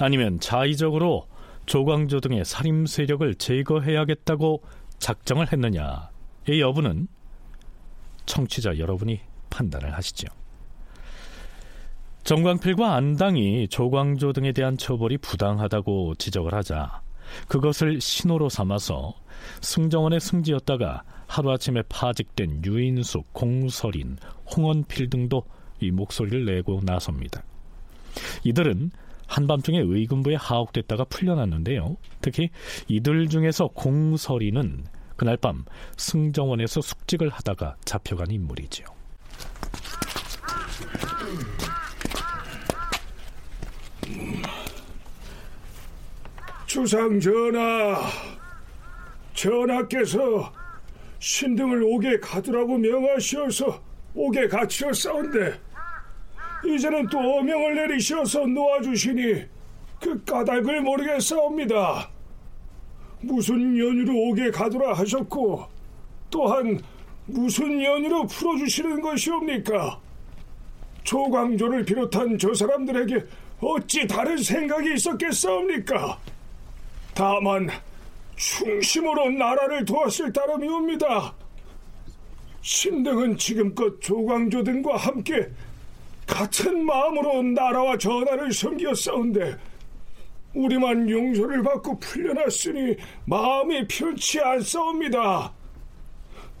아니면 0.00 0.40
자의적으로 0.40 1.26
조광조 1.66 2.20
등의 2.20 2.44
살림 2.44 2.86
세력을 2.86 3.34
제거해야겠다고 3.34 4.62
작정을 4.98 5.52
했느냐의 5.52 6.60
여부는 6.60 7.08
청취자 8.24 8.78
여러분이 8.78 9.20
판단을 9.52 9.94
하시죠. 9.94 10.26
정광필과 12.24 12.94
안당이 12.94 13.68
조광조 13.68 14.32
등에 14.32 14.52
대한 14.52 14.76
처벌이 14.76 15.18
부당하다고 15.18 16.14
지적을 16.16 16.54
하자 16.54 17.02
그것을 17.48 18.00
신호로 18.00 18.48
삼아서 18.48 19.14
승정원의 19.60 20.20
승지였다가 20.20 21.02
하루아침에 21.26 21.82
파직된 21.88 22.64
유인숙, 22.64 23.32
공설인, 23.32 24.18
홍원필 24.54 25.10
등도 25.10 25.42
이 25.80 25.90
목소리를 25.90 26.44
내고 26.44 26.80
나섭니다. 26.84 27.42
이들은 28.44 28.90
한밤중에 29.26 29.78
의금부에 29.78 30.36
하옥됐다가 30.36 31.04
풀려났는데요. 31.04 31.96
특히 32.20 32.50
이들 32.86 33.28
중에서 33.28 33.68
공설이는 33.68 34.84
그날 35.16 35.36
밤 35.38 35.64
승정원에서 35.96 36.82
숙직을 36.82 37.30
하다가 37.30 37.76
잡혀간 37.84 38.30
인물이지요. 38.30 39.01
주상 46.66 47.20
전하, 47.20 48.00
전하께서 49.34 50.52
신등을 51.18 51.82
옥에 51.82 52.18
가두라고 52.18 52.78
명하시어서 52.78 53.82
옥에 54.14 54.48
갇혔사온데 54.48 55.60
이제는 56.64 57.08
또 57.08 57.18
어명을 57.18 57.74
내리셔서 57.74 58.46
놓아주시니 58.46 59.44
그 60.00 60.24
까닭을 60.24 60.80
모르겠사옵니다. 60.80 62.10
무슨 63.20 63.78
연유로 63.78 64.30
옥에 64.30 64.50
가두라 64.50 64.94
하셨고 64.94 65.66
또한 66.30 66.80
무슨 67.26 67.82
연유로 67.82 68.26
풀어주시는 68.26 69.00
것이옵니까? 69.02 70.00
조광조를 71.04 71.84
비롯한 71.84 72.38
저 72.38 72.54
사람들에게 72.54 73.24
어찌 73.60 74.06
다른 74.06 74.36
생각이 74.36 74.94
있었겠사옵니까? 74.94 76.18
다만 77.14 77.68
충심으로 78.36 79.30
나라를 79.30 79.84
도왔을 79.84 80.32
따름이옵니다. 80.32 81.34
신등은 82.62 83.36
지금껏 83.36 84.00
조광조 84.00 84.62
등과 84.64 84.96
함께 84.96 85.48
같은 86.26 86.84
마음으로 86.84 87.42
나라와 87.42 87.98
전하를 87.98 88.52
섬겼사온데 88.52 89.58
우리만 90.54 91.08
용서를 91.08 91.62
받고 91.62 91.98
풀려났으니 91.98 92.96
마음이 93.24 93.86
편치 93.88 94.40
않사옵니다. 94.40 95.52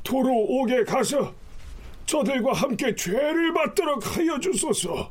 도로 0.02 0.32
옥에 0.32 0.84
가서 0.84 1.32
저들과 2.06 2.52
함께 2.52 2.94
죄를 2.94 3.52
받도록 3.54 4.16
하여 4.16 4.38
주소서. 4.38 5.10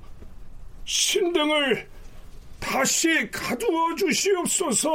신등을 0.86 1.88
다시 2.60 3.30
가두어 3.32 3.96
주시옵소서. 3.98 4.90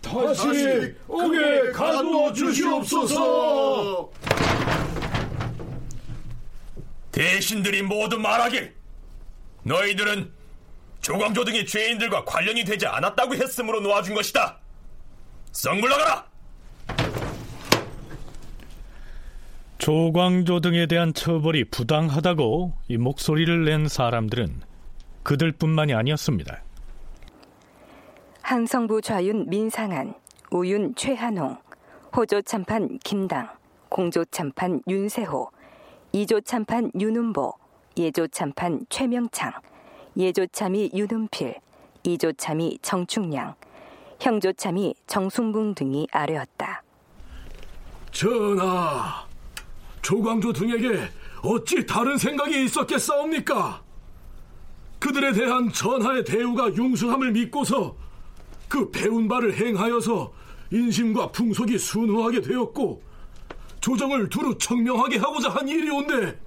다시 0.00 0.94
옥에 1.08 1.70
가두어 1.72 2.32
주시옵소서. 2.32 4.10
대신들이 7.10 7.82
모두 7.82 8.18
말하길 8.18 8.74
너희들은 9.64 10.32
조광조 11.02 11.44
등의 11.44 11.66
죄인들과 11.66 12.24
관련이 12.24 12.64
되지 12.64 12.86
않았다고 12.86 13.34
했으므로 13.34 13.80
놓아준 13.80 14.14
것이다. 14.14 14.58
썩 15.52 15.76
물러가라. 15.78 16.31
조광조 19.82 20.60
등에 20.60 20.86
대한 20.86 21.12
처벌이 21.12 21.64
부당하다고 21.64 22.72
이 22.86 22.98
목소리를 22.98 23.64
낸 23.64 23.88
사람들은 23.88 24.60
그들뿐만이 25.24 25.92
아니었습니다. 25.92 26.62
항성부 28.42 29.00
좌윤 29.02 29.50
민상한, 29.50 30.14
우윤 30.52 30.94
최한홍, 30.94 31.56
호조 32.16 32.42
참판 32.42 33.00
김당, 33.02 33.48
공조 33.88 34.24
참판 34.26 34.82
윤세호, 34.86 35.50
이조 36.12 36.42
참판 36.42 36.92
윤은보, 36.96 37.52
예조 37.96 38.28
참판 38.28 38.86
최명창, 38.88 39.50
예조 40.16 40.46
참이 40.46 40.92
윤은필, 40.94 41.56
이조 42.04 42.34
참이 42.34 42.78
정충량, 42.82 43.56
형조 44.20 44.52
참이 44.52 44.94
정순붕 45.08 45.74
등이 45.74 46.06
아뢰었다. 46.12 46.84
전하, 48.12 49.31
조광조 50.02 50.52
등에게 50.52 51.08
어찌 51.42 51.86
다른 51.86 52.18
생각이 52.18 52.64
있었겠사옵니까? 52.64 53.82
그들에 54.98 55.32
대한 55.32 55.72
전하의 55.72 56.24
대우가 56.24 56.74
융숭함을 56.74 57.32
믿고서 57.32 57.96
그 58.68 58.90
배운 58.90 59.28
바를 59.28 59.54
행하여서 59.54 60.32
인심과 60.70 61.32
풍속이 61.32 61.78
순후하게 61.78 62.40
되었고 62.40 63.02
조정을 63.80 64.28
두루 64.28 64.56
청명하게 64.58 65.18
하고자 65.18 65.50
한 65.50 65.68
일이온데 65.68 66.40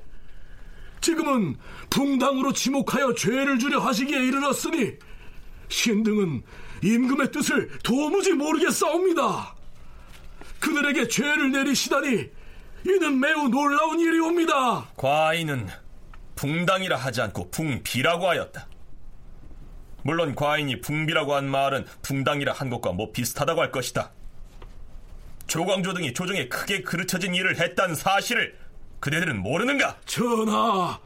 지금은 1.01 1.55
붕당으로 1.89 2.53
지목하여 2.53 3.13
죄를 3.13 3.59
주려 3.59 3.79
하시기에 3.79 4.25
이르렀으니 4.25 4.93
신등은 5.67 6.41
임금의 6.81 7.31
뜻을 7.31 7.69
도무지 7.83 8.33
모르겠사옵니다. 8.33 9.55
그들에게 10.59 11.07
죄를 11.07 11.51
내리시다니 11.51 12.29
이는 12.85 13.19
매우 13.19 13.47
놀라운 13.49 13.99
일이옵니다. 13.99 14.89
과인은 14.95 15.67
붕당이라 16.35 16.97
하지 16.97 17.21
않고 17.21 17.49
붕비라고 17.49 18.29
하였다. 18.29 18.67
물론 20.03 20.35
과인이 20.35 20.81
붕비라고 20.81 21.33
한 21.33 21.49
말은 21.49 21.85
붕당이라 22.03 22.53
한 22.53 22.69
것과 22.69 22.91
뭐 22.91 23.11
비슷하다고 23.11 23.61
할 23.61 23.71
것이다. 23.71 24.11
조광조 25.47 25.93
등이 25.93 26.13
조정에 26.13 26.47
크게 26.47 26.83
그르쳐진 26.83 27.33
일을 27.33 27.59
했다는 27.59 27.95
사실을 27.95 28.57
그대들은 28.99 29.41
모르는가? 29.41 29.97
전하, 30.05 30.99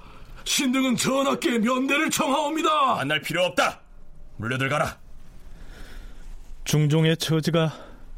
신등은 0.43 0.95
전하께 0.97 1.59
면대를 1.59 2.09
청하옵니다. 2.09 2.95
만날 2.95 3.21
필요 3.21 3.43
없다. 3.45 3.79
물려들 4.37 4.69
가라. 4.69 4.97
중종의 6.65 7.17
처지가 7.17 7.73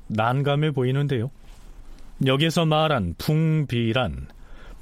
난감해 0.07 0.71
보이는데요. 0.71 1.31
여기서 2.25 2.65
말한 2.65 3.15
붕비란 3.17 4.27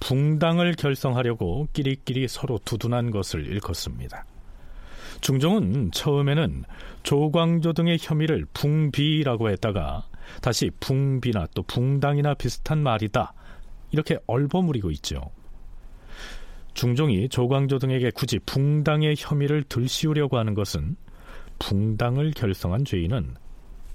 붕당을 0.01 0.73
결성하려고 0.73 1.67
끼리끼리 1.71 2.27
서로 2.27 2.59
두둔한 2.65 3.11
것을 3.11 3.45
일컫습니다. 3.47 4.25
중종은 5.21 5.91
처음에는 5.91 6.63
조광조 7.03 7.73
등의 7.73 7.97
혐의를 7.99 8.45
붕비라고 8.53 9.49
했다가 9.51 10.05
다시 10.41 10.69
붕비나 10.79 11.47
또 11.53 11.63
붕당이나 11.63 12.33
비슷한 12.33 12.83
말이다 12.83 13.33
이렇게 13.91 14.17
얼버무리고 14.27 14.91
있죠. 14.91 15.31
중종이 16.73 17.27
조광조 17.29 17.79
등에게 17.79 18.11
굳이 18.11 18.39
붕당의 18.39 19.15
혐의를 19.17 19.63
들씌우려고 19.63 20.37
하는 20.37 20.53
것은 20.53 20.95
붕당을 21.59 22.31
결성한 22.31 22.85
죄인은 22.85 23.35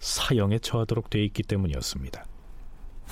사형에 0.00 0.58
처하도록 0.58 1.08
돼 1.08 1.24
있기 1.24 1.42
때문이었습니다. 1.44 2.24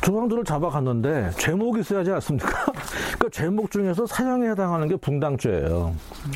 조광조를 0.00 0.44
잡아갔는데 0.44 1.30
제목이 1.38 1.80
있어야지 1.80 2.10
않습니까? 2.12 2.48
그러니까 3.14 3.28
제목 3.30 3.70
중에서 3.70 4.06
사형에 4.06 4.50
해당하는 4.50 4.88
게 4.88 4.96
붕당죄예요. 4.96 5.94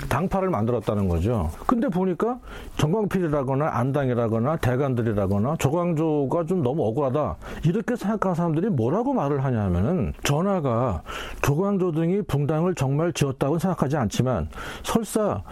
당파를 0.09 0.51
만들었다는 0.51 1.09
거죠. 1.09 1.51
근데 1.67 1.89
보니까 1.89 2.39
정광필이라거나 2.77 3.67
안당이라거나 3.67 4.57
대관들이라거나 4.59 5.57
조광조가 5.59 6.47
좀 6.47 6.63
너무 6.63 6.87
억울하다 6.87 7.37
이렇게 7.65 7.97
생각하는 7.97 8.35
사람들이 8.35 8.69
뭐라고 8.71 9.13
말을 9.15 9.45
하냐면은 9.45 10.13
전하가 10.23 11.03
조광조 11.43 11.93
등이 11.93 12.23
붕당을 12.23 12.75
정말 12.75 13.13
지었다고 13.13 13.59
생각하지 13.59 13.97
않지만 13.97 14.49
설사 14.85 15.43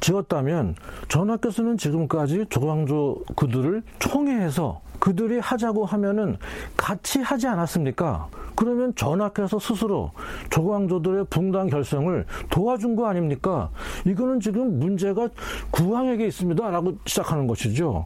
지었다면 0.00 0.76
전하께서는 1.08 1.76
지금까지 1.76 2.46
조광조 2.48 3.24
그들을 3.36 3.82
총회해서 3.98 4.80
그들이 5.00 5.38
하자고 5.40 5.84
하면은 5.86 6.36
같이 6.76 7.20
하지 7.20 7.48
않았습니까? 7.48 8.28
그러면 8.54 8.94
전하께서 8.94 9.58
스스로 9.58 10.12
조광조들의 10.50 11.24
붕당 11.30 11.68
결성을 11.68 12.26
도와준 12.50 12.94
거 12.94 13.06
아닙니까? 13.06 13.70
이거는 14.06 14.40
지금 14.40 14.78
문제가 14.78 15.28
구왕에게 15.70 16.26
있습니다. 16.26 16.70
라고 16.70 16.98
시작하는 17.06 17.46
것이죠. 17.46 18.04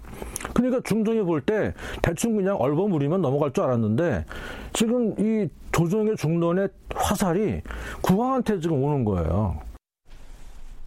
그러니까 0.55 0.81
중종이 0.85 1.23
볼 1.23 1.41
때 1.45 1.75
대충 2.01 2.37
그냥 2.37 2.57
얼버무리면 2.61 3.21
넘어갈 3.21 3.53
줄 3.53 3.65
알았는데 3.65 4.25
지금 4.73 5.15
이 5.19 5.49
조정의 5.73 6.17
중론의 6.17 6.69
화살이 6.95 7.61
구왕한테 8.01 8.61
지금 8.61 8.83
오는 8.83 9.05
거예요. 9.05 9.59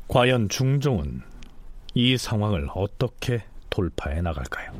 과연 0.07 0.47
중종은 0.47 1.21
이 1.93 2.17
상황을 2.17 2.69
어떻게 2.73 3.43
돌파해 3.69 4.21
나갈까요? 4.21 4.71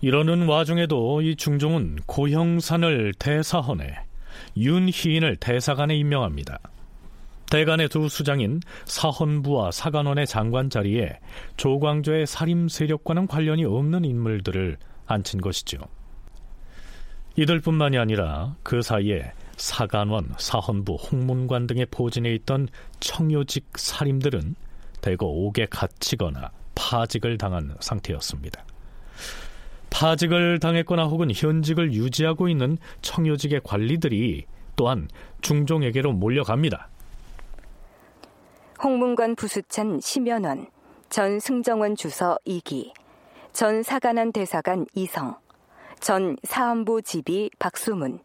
이러는 0.00 0.46
와중에도 0.46 1.22
이 1.22 1.34
중종은 1.34 1.98
고형산을 2.06 3.14
대사헌에 3.18 3.94
윤희인을 4.56 5.36
대사관에 5.36 5.96
임명합니다. 5.96 6.60
대간의 7.50 7.88
두 7.88 8.08
수장인 8.08 8.60
사헌부와 8.84 9.72
사관원의 9.72 10.26
장관 10.26 10.70
자리에 10.70 11.18
조광조의 11.56 12.26
살림 12.26 12.68
세력과는 12.68 13.26
관련이 13.26 13.64
없는 13.64 14.04
인물들을 14.04 14.76
앉힌 15.06 15.40
것이죠. 15.40 15.78
이들뿐만이 17.36 17.98
아니라 17.98 18.56
그 18.62 18.82
사이에 18.82 19.32
사관원, 19.56 20.34
사헌부, 20.38 20.94
홍문관 20.94 21.66
등의 21.66 21.86
포진에 21.90 22.32
있던 22.34 22.68
청요직 23.00 23.72
살림들은 23.76 24.54
대거 25.00 25.26
옥에 25.26 25.66
갇히거나 25.66 26.50
파직을 26.74 27.38
당한 27.38 27.76
상태였습니다. 27.80 28.64
파직을 29.98 30.60
당했거나 30.60 31.06
혹은 31.06 31.28
현직을 31.34 31.92
유지하고 31.92 32.48
있는 32.48 32.78
청요직의 33.02 33.62
관리들이 33.64 34.44
또한 34.76 35.08
중종에게로 35.40 36.12
몰려갑니다. 36.12 36.88
홍문관 38.80 39.34
부수찬 39.34 39.98
심연원, 40.00 40.68
전 41.10 41.40
승정원 41.40 41.96
주서 41.96 42.38
2기, 42.46 42.92
전 43.52 43.82
사관원 43.82 44.30
대사관 44.30 44.86
이성, 44.94 45.34
전 45.98 46.36
사헌부 46.44 47.02
지비 47.02 47.50
박수문, 47.58 48.20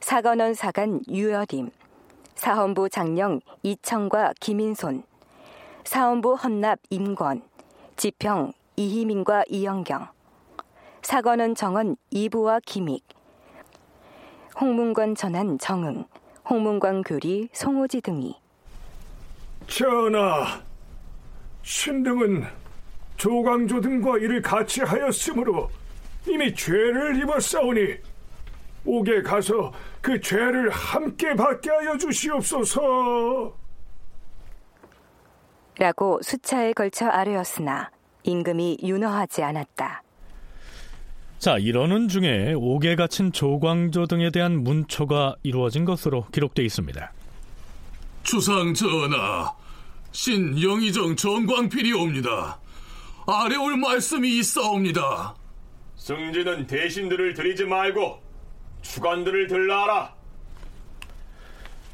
사관원 0.00 0.54
사관 0.54 1.00
유여림, 1.08 1.70
사헌부 2.34 2.88
장령 2.88 3.40
이청과 3.62 4.32
김인손, 4.40 5.04
사헌부 5.84 6.34
헌납 6.34 6.80
임권, 6.90 7.42
지평 7.94 8.52
이희민과 8.74 9.44
이영경, 9.48 10.08
사관원 11.04 11.54
정원 11.54 11.96
이부와 12.10 12.60
김익, 12.64 13.04
홍문관 14.58 15.14
전한 15.14 15.58
정응, 15.58 16.06
홍문관 16.48 17.02
교리 17.02 17.50
송호지 17.52 18.00
등이 18.00 18.34
전하, 19.66 20.62
신등은 21.62 22.44
조광조 23.18 23.82
등과 23.82 24.16
이를 24.16 24.40
같이 24.40 24.80
하였으므로 24.80 25.70
이미 26.26 26.54
죄를 26.54 27.22
입었사오니 27.22 27.98
옥에 28.86 29.20
가서 29.22 29.72
그 30.00 30.18
죄를 30.18 30.70
함께 30.70 31.34
받게 31.34 31.70
하여 31.70 31.98
주시옵소서. 31.98 33.54
라고 35.78 36.18
수차에 36.22 36.72
걸쳐 36.72 37.08
아뢰었으나 37.08 37.90
임금이 38.22 38.78
윤허하지 38.82 39.42
않았다. 39.42 40.03
자, 41.44 41.58
이러는 41.58 42.08
중에 42.08 42.54
옥에 42.56 42.96
갇힌 42.96 43.30
조광조 43.30 44.06
등에 44.06 44.30
대한 44.30 44.64
문초가 44.64 45.36
이루어진 45.42 45.84
것으로 45.84 46.24
기록되어 46.32 46.64
있습니다. 46.64 47.12
주상 48.22 48.72
전하, 48.72 49.52
신 50.10 50.58
영의정 50.58 51.14
전광필이옵니다. 51.16 52.58
아래 53.26 53.56
올 53.56 53.76
말씀이 53.76 54.38
있사옵니다. 54.38 55.34
승진은 55.96 56.66
대신들을 56.66 57.34
들이지 57.34 57.64
말고 57.64 58.22
주관들을 58.80 59.46
들라하라. 59.46 60.14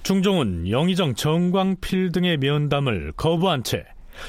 중종은 0.04 0.70
영의정 0.70 1.16
정광필 1.16 2.12
등의 2.12 2.36
면담을 2.36 3.14
거부한 3.16 3.64
채 3.64 3.84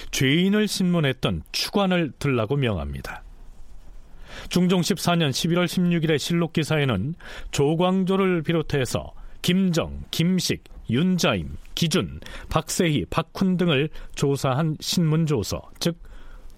죄인을 0.10 0.68
신문했던 0.68 1.44
추관을 1.52 2.12
들라고 2.18 2.56
명합니다. 2.56 3.22
중종 4.50 4.82
14년 4.82 5.30
11월 5.32 5.66
16일의 5.66 6.20
실록 6.20 6.54
기사에는 6.54 7.16
조광조를 7.52 8.44
비롯해서 8.44 9.14
김정, 9.42 10.04
김식, 10.12 10.64
윤자임, 10.90 11.58
기준, 11.74 12.20
박세희, 12.50 13.06
박훈 13.10 13.58
등을 13.58 13.90
조사한 14.16 14.78
신문조서, 14.80 15.62
즉 15.80 15.98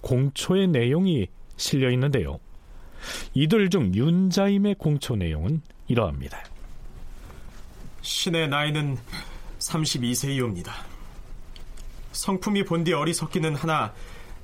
공초의 0.02 0.68
내용이 0.68 1.28
실려 1.56 1.92
있는데요. 1.92 2.40
이들 3.34 3.70
중 3.70 3.94
윤자임의 3.94 4.76
공초 4.76 5.16
내용은 5.16 5.62
이러합니다. 5.88 6.44
신의 8.02 8.50
나이는 8.50 8.98
32세이옵니다. 9.60 10.72
성품이 12.12 12.64
본디 12.66 12.94
어리석기는 12.94 13.56
하나 13.56 13.94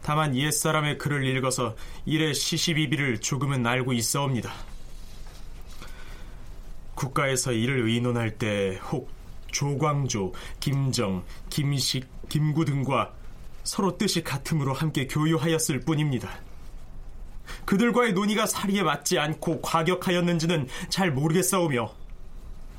다만 0.02 0.36
옛사람의 0.36 0.97
글을 0.97 1.26
읽어서 1.26 1.76
일의 2.06 2.34
시시비비를 2.34 3.20
조금은 3.22 3.66
알고 3.66 3.93
있어옵니다. 3.93 4.52
국가에서 6.95 7.52
이를 7.52 7.88
의논할 7.88 8.38
때 8.38 8.80
혹 8.84 9.10
조광조, 9.52 10.34
김정, 10.60 11.24
김식, 11.50 12.08
김구 12.30 12.66
등과 12.66 13.14
서로 13.64 13.97
뜻이 13.97 14.24
같음으로 14.24 14.74
함께 14.74 15.08
교유하였을 15.08 15.82
뿐입니다. 15.82 16.30
그들과의 17.66 18.14
논의가 18.14 18.45
사리에 18.45 18.84
맞지 18.84 19.18
않고 19.18 19.62
과격하였는지는 19.62 20.68
잘 20.89 21.12
모르겠사오며 21.12 21.93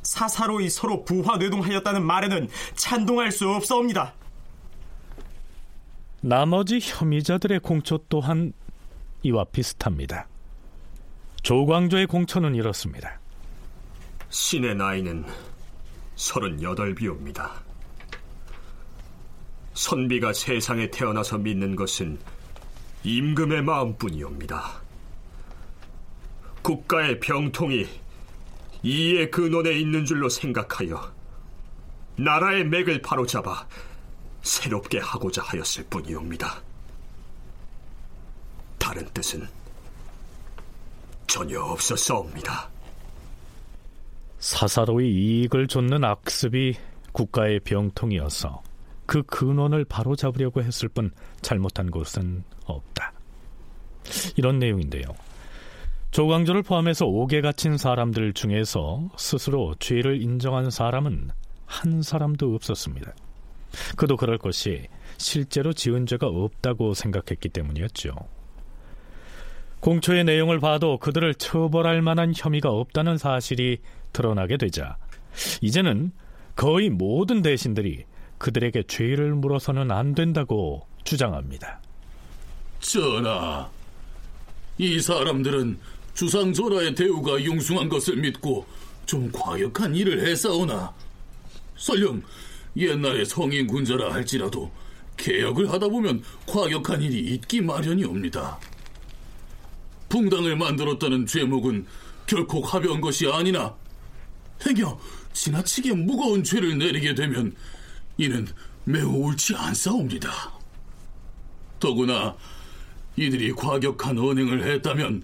사사로이 0.03 0.71
서로 0.71 1.05
부화뇌동하였다는 1.05 2.05
말에는 2.05 2.49
찬동할 2.77 3.33
수 3.33 3.49
없사옵니다. 3.51 4.15
나머지 6.23 6.79
혐의자들의 6.83 7.61
공초 7.61 7.99
또한 8.09 8.53
이와 9.23 9.45
비슷합니다. 9.45 10.29
조광조의 11.43 12.07
공초는 12.07 12.55
이렇습니다. 12.55 13.19
신의 14.29 14.77
나이는 14.77 15.25
서른여덟비옵니다. 16.17 17.63
선비가 19.73 20.35
세상에 20.35 20.91
태어나서 20.91 21.39
믿는 21.39 21.75
것은 21.75 22.19
임금의 23.03 23.63
마음뿐이옵니다. 23.63 24.83
국가의 26.61 27.19
병통이 27.21 27.87
이의 28.83 29.31
근원에 29.31 29.73
있는 29.73 30.05
줄로 30.05 30.29
생각하여 30.29 31.15
나라의 32.17 32.65
맥을 32.67 33.01
바로잡아 33.01 33.67
새롭게 34.43 34.99
하고자 34.99 35.43
하였을 35.43 35.85
뿐이옵니다. 35.85 36.63
다른 38.79 39.05
뜻은 39.13 39.47
전혀 41.27 41.61
없었사옵니다. 41.61 42.69
사사로이 44.39 45.09
이익을 45.11 45.69
좇는 45.69 46.03
악습이 46.03 46.77
국가의 47.13 47.61
병통이어서 47.61 48.63
그 49.07 49.23
근원을 49.23 49.85
바로잡으려고 49.85 50.63
했을 50.63 50.89
뿐 50.89 51.11
잘못한 51.43 51.91
것은 51.91 52.43
없다. 52.65 53.13
이런 54.37 54.59
내용인데요. 54.59 55.05
조광조를 56.11 56.63
포함해서 56.63 57.07
옥에 57.07 57.41
갇힌 57.41 57.77
사람들 57.77 58.33
중에서 58.33 59.11
스스로 59.17 59.75
죄를 59.79 60.21
인정한 60.21 60.71
사람은 60.71 61.31
한 61.67 62.03
사람도 62.03 62.55
없었습니다. 62.55 63.13
그도 63.97 64.17
그럴 64.17 64.39
것이 64.39 64.87
실제로 65.19 65.73
지은 65.73 66.07
죄가 66.07 66.27
없다고 66.27 66.95
생각했기 66.95 67.49
때문이었죠. 67.49 68.15
공초의 69.81 70.25
내용을 70.25 70.61
봐도 70.61 70.99
그들을 70.99 71.35
처벌할 71.35 72.03
만한 72.03 72.33
혐의가 72.37 72.71
없다는 72.71 73.17
사실이 73.17 73.79
드러나게 74.13 74.57
되자 74.57 74.97
이제는 75.61 76.13
거의 76.55 76.91
모든 76.91 77.43
대신들이 77.43 78.05
그들에게 78.39 78.83
죄를 78.85 79.35
물어서는 79.35 79.91
안 79.91 80.15
된다고 80.15 80.87
주장합니다. 81.05 81.81
전하, 82.81 83.69
이 84.79 85.01
사람들은 85.01 85.79
주상 86.15 86.53
전하의 86.53 86.95
대우가 86.95 87.41
융숭한 87.41 87.89
것을 87.89 88.17
믿고 88.17 88.67
좀 89.07 89.31
과격한 89.33 89.95
일을 89.95 90.27
했사오나 90.27 90.93
설령 91.77 92.23
옛날의 92.77 93.27
성인 93.27 93.67
군자라 93.67 94.13
할지라도 94.13 94.71
개혁을 95.17 95.71
하다 95.71 95.89
보면 95.89 96.23
과격한 96.47 97.03
일이 97.03 97.35
있기 97.35 97.61
마련이옵니다. 97.61 98.59
붕당을 100.09 100.57
만들었다는 100.57 101.27
죄목은 101.27 101.87
결코 102.27 102.61
가벼운 102.61 103.01
것이 103.01 103.29
아니나 103.29 103.75
행여 104.67 104.99
지나치게 105.33 105.95
무거운 105.95 106.43
죄를 106.43 106.79
내리게 106.79 107.15
되면 107.15 107.55
이는 108.19 108.47
매우 108.85 109.11
옳지 109.25 109.55
않사옵니다. 109.55 110.53
더구나 111.79 112.37
이들이 113.17 113.53
과격한 113.53 114.19
언행을 114.19 114.65
했다면 114.65 115.23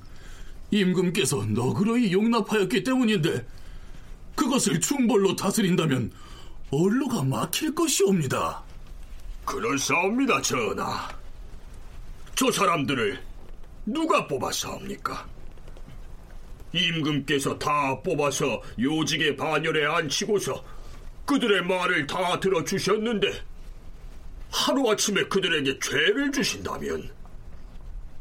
임금께서 0.70 1.46
너그러이 1.46 2.12
용납하였기 2.12 2.82
때문인데 2.82 3.46
그것을 4.34 4.80
중벌로 4.80 5.36
다스린다면 5.36 6.12
언로가 6.70 7.22
막힐 7.22 7.74
것이옵니다. 7.74 8.62
그럴사옵니다, 9.44 10.42
전하. 10.42 11.08
저 12.34 12.50
사람들을 12.50 13.22
누가 13.86 14.26
뽑았사옵니까? 14.26 15.26
임금께서 16.72 17.56
다 17.58 18.00
뽑아서 18.02 18.60
요직의 18.78 19.36
반열에 19.36 19.86
앉히고서 19.86 20.62
그들의 21.24 21.62
말을 21.64 22.06
다 22.06 22.38
들어주셨는데 22.40 23.32
하루아침에 24.50 25.24
그들에게 25.24 25.78
죄를 25.78 26.32
주신다면 26.32 27.10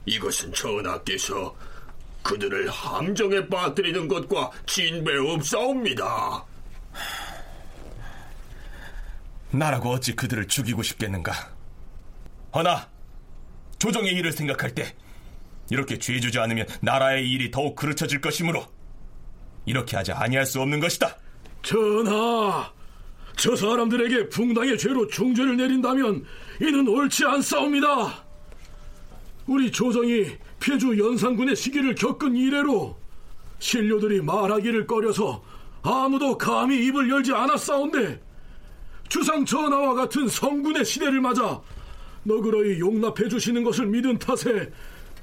이것은 0.05 0.53
전하께서 0.53 1.55
그들을 2.23 2.69
함정에 2.69 3.47
빠뜨리는 3.47 4.07
것과 4.07 4.51
진배 4.65 5.17
없사옵니다. 5.17 6.45
나라고 9.57 9.91
어찌 9.91 10.15
그들을 10.15 10.47
죽이고 10.47 10.83
싶겠는가? 10.83 11.33
허나 12.53 12.89
조정의 13.79 14.13
일을 14.13 14.31
생각할 14.31 14.73
때 14.73 14.95
이렇게 15.69 15.97
죄주지 15.97 16.39
않으면 16.39 16.67
나라의 16.81 17.29
일이 17.29 17.51
더욱 17.51 17.75
그르쳐질 17.75 18.21
것이므로 18.21 18.65
이렇게 19.65 19.97
하지 19.97 20.11
아니할 20.11 20.45
수 20.45 20.61
없는 20.61 20.79
것이다. 20.79 21.17
전하, 21.63 22.71
저 23.35 23.55
사람들에게 23.55 24.29
붕당의 24.29 24.77
죄로 24.77 25.07
중죄를 25.07 25.57
내린다면 25.57 26.23
이는 26.61 26.87
옳지 26.87 27.25
않사옵니다. 27.25 28.23
우리 29.47 29.71
조정이 29.71 30.25
폐주 30.59 30.97
연산군의 30.97 31.55
시기를 31.55 31.95
겪은 31.95 32.35
이래로 32.35 32.97
신료들이 33.59 34.21
말하기를 34.21 34.87
꺼려서 34.87 35.43
아무도 35.81 36.37
감히 36.37 36.85
입을 36.85 37.09
열지 37.09 37.33
않았사온데 37.33 38.21
주상 39.07 39.45
전하와 39.45 39.93
같은 39.93 40.27
성군의 40.27 40.83
시대를 40.85 41.21
맞아 41.21 41.61
너그러이 42.23 42.79
용납해 42.79 43.27
주시는 43.29 43.63
것을 43.63 43.85
믿은 43.87 44.17
탓에 44.19 44.71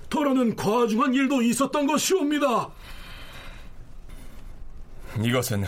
더러는 0.09 0.55
과중한 0.57 1.15
일도 1.15 1.43
있었던 1.43 1.87
것이옵니다. 1.87 2.71
이것은 5.23 5.65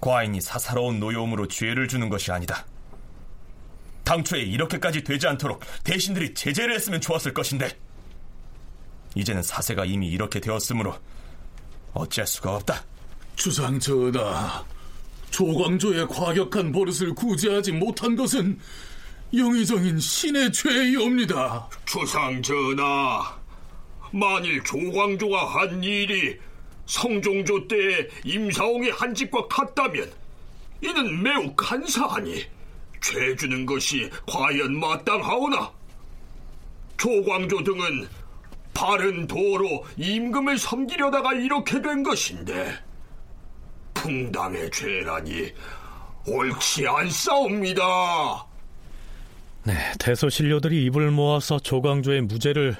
과인이 0.00 0.40
사사로운 0.40 1.00
노여움으로 1.00 1.48
죄를 1.48 1.88
주는 1.88 2.08
것이 2.08 2.30
아니다. 2.32 2.66
당초에 4.04 4.40
이렇게까지 4.40 5.04
되지 5.04 5.26
않도록 5.28 5.60
대신들이 5.84 6.34
제재를 6.34 6.74
했으면 6.74 7.00
좋았을 7.00 7.32
것인데 7.32 7.70
이제는 9.14 9.42
사세가 9.42 9.84
이미 9.84 10.08
이렇게 10.08 10.40
되었으므로 10.40 10.94
어찌할 11.94 12.26
수가 12.26 12.56
없다. 12.56 12.84
주상 13.36 13.78
전하, 13.78 14.64
조광조의 15.32 16.06
과격한 16.08 16.70
버릇을 16.72 17.14
구제하지 17.14 17.72
못한 17.72 18.14
것은 18.14 18.58
영의정인 19.34 19.98
신의 19.98 20.52
죄이옵니다. 20.52 21.68
주상 21.86 22.40
전하, 22.42 23.34
만일 24.12 24.62
조광조가 24.62 25.46
한 25.46 25.82
일이 25.82 26.38
성종조 26.84 27.66
때의 27.66 28.08
임사홍의 28.24 28.90
한 28.92 29.14
짓과 29.14 29.48
같다면 29.48 30.12
이는 30.82 31.22
매우 31.22 31.54
간사하니 31.56 32.44
죄 33.00 33.34
주는 33.36 33.64
것이 33.64 34.10
과연 34.26 34.78
마땅하오나 34.78 35.72
조광조 36.98 37.64
등은 37.64 38.06
바른 38.74 39.26
도로 39.26 39.84
임금을 39.96 40.58
섬기려다가 40.58 41.32
이렇게 41.32 41.80
된 41.80 42.02
것인데 42.02 42.78
풍당의 43.94 44.70
죄라니 44.70 45.52
옳지 46.26 46.86
않사옵니다. 46.86 48.46
네, 49.64 49.74
대소신료들이 49.98 50.84
입을 50.86 51.10
모아서 51.10 51.58
조광조의 51.58 52.22
무죄를 52.22 52.76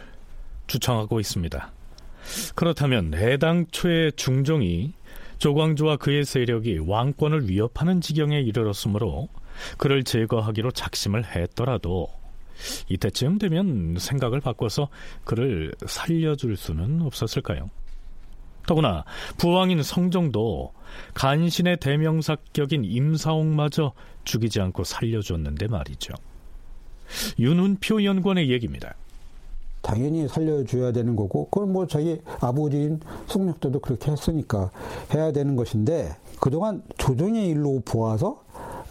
주창하고 0.67 1.21
있습니다. 1.21 1.73
그렇다면 2.55 3.15
해당초의 3.15 4.13
중종이 4.13 4.95
조광조와 5.39 5.97
그의 5.97 6.25
세력이 6.25 6.79
왕권을 6.87 7.49
위협하는 7.49 8.01
지경에 8.01 8.41
이르렀으므로 8.41 9.29
그를 9.77 10.05
제거하기로 10.05 10.71
작심을 10.71 11.25
했더라도 11.35 12.09
이때쯤 12.89 13.39
되면 13.39 13.97
생각을 13.99 14.41
바꿔서 14.41 14.89
그를 15.25 15.75
살려줄 15.87 16.57
수는 16.57 17.03
없었을까요? 17.03 17.71
더구나 18.67 19.05
부왕인 19.39 19.83
성종도 19.83 20.73
간신의 21.15 21.79
대명사격인 21.79 22.85
임사옥마저 22.85 23.93
죽이지 24.25 24.61
않고 24.61 24.85
살려줬는데 24.85 25.69
말이죠. 25.69 26.15
윤훈표 27.39 28.05
연구원의 28.05 28.51
얘기입니다. 28.51 28.95
당연히 29.83 30.29
살려줘야 30.29 30.93
되는 30.93 31.17
거고, 31.17 31.49
그건 31.51 31.73
뭐 31.73 31.87
자기 31.87 32.21
아버지인 32.41 33.01
송력도도 33.27 33.81
그렇게 33.81 34.13
했으니까 34.13 34.71
해야 35.13 35.33
되는 35.33 35.57
것인데, 35.57 36.17
그동안 36.41 36.83
조정의 36.99 37.49
일로 37.49 37.83
보아서 37.85 38.43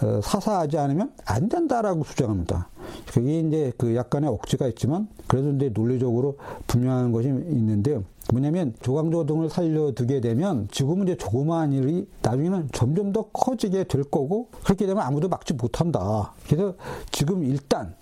어, 0.04 0.20
사사하지 0.22 0.78
않으면 0.80 1.14
안 1.26 1.48
된다라고 1.48 2.04
주장합니다. 2.04 2.70
그게 3.14 3.40
이제 3.40 3.72
그 3.78 3.96
약간의 3.96 4.30
억지가 4.30 4.68
있지만, 4.70 5.08
그래도 5.28 5.52
이제 5.52 5.70
논리적으로 5.70 6.38
분명한 6.68 7.12
것이 7.12 7.28
있는데요. 7.28 8.04
뭐냐면 8.32 8.74
조광조 8.82 9.26
등을 9.26 9.50
살려두게 9.50 10.22
되면 10.22 10.68
지금은 10.72 11.08
이제 11.08 11.18
조그마한 11.18 11.74
일이 11.74 12.08
나중에는 12.22 12.70
점점 12.72 13.12
더 13.12 13.24
커지게 13.32 13.86
될 13.86 14.04
거고 14.04 14.50
그렇게 14.64 14.86
되면 14.86 15.04
아무도 15.04 15.28
막지 15.28 15.54
못한다. 15.54 16.34
그래서 16.48 16.76
지금 17.12 17.44
일단 17.44 17.94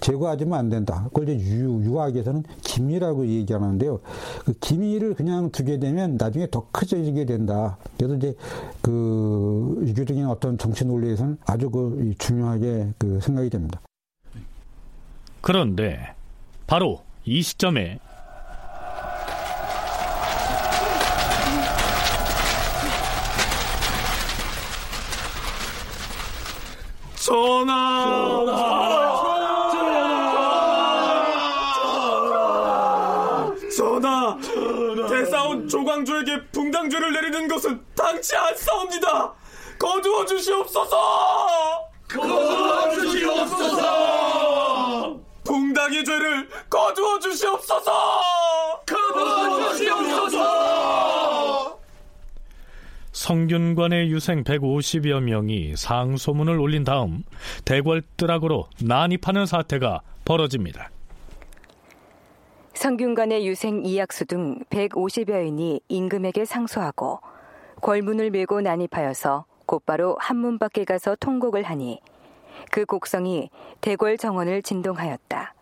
제거하지면 0.00 0.58
안 0.58 0.68
된다. 0.68 1.04
그걸 1.04 1.28
이제 1.28 1.56
유, 1.56 1.82
유학에서는 1.82 2.44
기미라고 2.62 3.26
얘기하는데요. 3.26 4.00
그 4.44 4.52
기미를 4.60 5.14
그냥 5.14 5.50
두게 5.50 5.78
되면 5.78 6.16
나중에 6.16 6.48
더 6.50 6.66
커지게 6.72 7.24
된다. 7.24 7.78
그래서 7.96 8.14
이제 8.16 8.34
그 8.82 9.82
유교적인 9.86 10.26
어떤 10.26 10.58
정치 10.58 10.84
논리에서는 10.84 11.38
아주 11.46 11.70
그 11.70 12.12
중요하게 12.18 12.92
그 12.98 13.20
생각이 13.20 13.50
됩니다. 13.50 13.80
그런데 15.40 16.14
바로 16.66 17.00
이 17.24 17.40
시점에 17.42 17.98
전하! 27.26 28.46
전하! 33.76 34.38
대사원 35.08 35.68
조광조에게 35.68 36.46
붕당죄를 36.52 37.12
내리는 37.12 37.48
것은 37.48 37.84
당치 37.96 38.36
않사옵니다! 38.36 39.34
거두어 39.76 40.24
주시옵소서! 40.24 40.96
거두어 42.08 42.90
주시옵소서! 42.94 43.86
붕당의 45.42 46.04
죄를 46.04 46.48
거두어 46.70 47.18
주시옵소서! 47.18 47.90
거두어 48.86 49.72
주시옵소서! 49.72 51.25
성균관의 53.16 54.10
유생 54.10 54.44
150여 54.44 55.22
명이 55.22 55.74
상소문을 55.74 56.60
올린 56.60 56.84
다음 56.84 57.24
대궐뜨락으로 57.64 58.68
난입하는 58.82 59.46
사태가 59.46 60.02
벌어집니다. 60.26 60.90
성균관의 62.74 63.46
유생 63.46 63.86
이약수 63.86 64.26
등 64.26 64.58
150여인이 64.68 65.80
임금에게 65.88 66.44
상소하고 66.44 67.20
궐문을 67.80 68.32
밀고 68.32 68.60
난입하여서 68.60 69.46
곧바로 69.64 70.18
한문 70.20 70.58
밖에 70.58 70.84
가서 70.84 71.16
통곡을 71.18 71.62
하니 71.62 72.00
그 72.70 72.84
곡성이 72.84 73.48
대궐 73.80 74.18
정원을 74.18 74.60
진동하였다. 74.60 75.54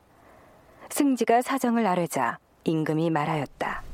승지가 0.91 1.43
사정을 1.43 1.87
아뢰자 1.87 2.39
임금이 2.65 3.11
말하였다. 3.11 3.94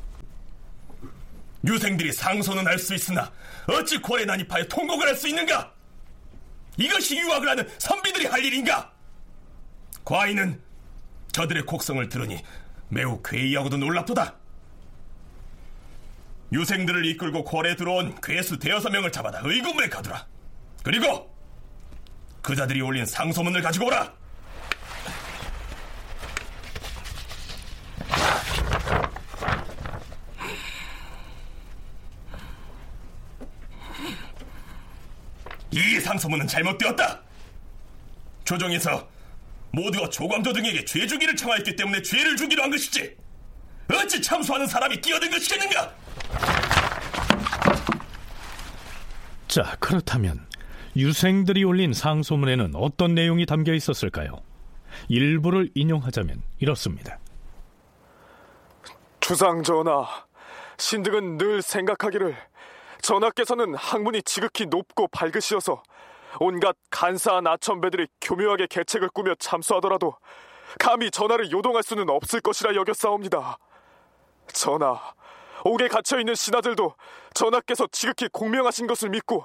유생들이 1.67 2.13
상소는 2.13 2.67
할 2.67 2.79
수 2.79 2.95
있으나 2.95 3.31
어찌 3.69 4.01
궐에 4.01 4.25
난입하여 4.25 4.65
통곡을 4.65 5.09
할 5.09 5.17
수 5.17 5.29
있는가? 5.29 5.73
이것이 6.77 7.19
유학을 7.19 7.49
하는 7.49 7.69
선비들이 7.79 8.27
할 8.27 8.43
일인가? 8.45 8.91
과인은 10.05 10.61
저들의 11.33 11.65
곡성을 11.65 12.09
들으니 12.09 12.43
매우 12.89 13.21
괴이하고도 13.23 13.77
놀랍도다. 13.77 14.35
유생들을 16.53 17.05
이끌고 17.07 17.45
궐에 17.45 17.77
들어온 17.77 18.19
괴수 18.21 18.59
대여섯 18.59 18.91
명을 18.91 19.13
잡아다 19.13 19.43
의금에 19.45 19.89
가두라. 19.89 20.27
그리고 20.83 21.33
그자들이 22.43 22.81
올린 22.81 23.05
상소문을 23.05 23.63
가지고 23.63 23.87
오라. 23.87 24.13
이 35.73 36.01
상소문은 36.01 36.47
잘못되었다. 36.47 37.21
조정에서 38.45 39.09
모두가 39.73 40.09
조광조 40.09 40.53
등에게 40.53 40.85
죄 40.85 41.07
주기를 41.07 41.37
청하였기 41.37 41.77
때문에 41.77 42.03
죄를 42.03 42.37
주기로 42.37 42.63
한 42.63 42.71
것이지. 42.71 43.17
어찌 43.93 44.21
참수하는 44.21 44.67
사람이 44.67 45.01
끼어든 45.01 45.31
것이겠는가? 45.31 45.95
자, 49.49 49.77
그렇다면 49.81 50.47
유생들이 50.97 51.65
올린 51.65 51.93
상소문에는 51.93 52.73
어떤 52.75 53.15
내용이 53.15 53.47
담겨 53.47 53.73
있었을까요? 53.75 54.43
일부를 55.09 55.71
인용하자면 55.75 56.43
이렇습니다. 56.59 57.19
주상 59.21 59.63
전하, 59.63 60.07
신등은 60.79 61.39
늘 61.39 61.63
생각하기를 61.63 62.37
전하께서는 63.03 63.75
학문이 63.75 64.23
지극히 64.23 64.67
높고 64.67 65.09
밝으시어서 65.09 65.83
온갖 66.39 66.77
간사한 66.91 67.47
아천배들이 67.47 68.07
교묘하게 68.21 68.67
계책을 68.69 69.09
꾸며 69.11 69.35
참수하더라도 69.39 70.15
감히 70.79 71.11
전하를 71.11 71.51
요동할 71.51 71.83
수는 71.83 72.09
없을 72.09 72.41
것이라 72.41 72.75
여겼사옵니다. 72.77 73.59
전하, 74.53 74.99
옥에 75.65 75.89
갇혀 75.89 76.19
있는 76.19 76.35
신하들도 76.35 76.95
전하께서 77.35 77.89
지극히 77.91 78.29
공명하신 78.29 78.87
것을 78.87 79.11
믿고 79.11 79.45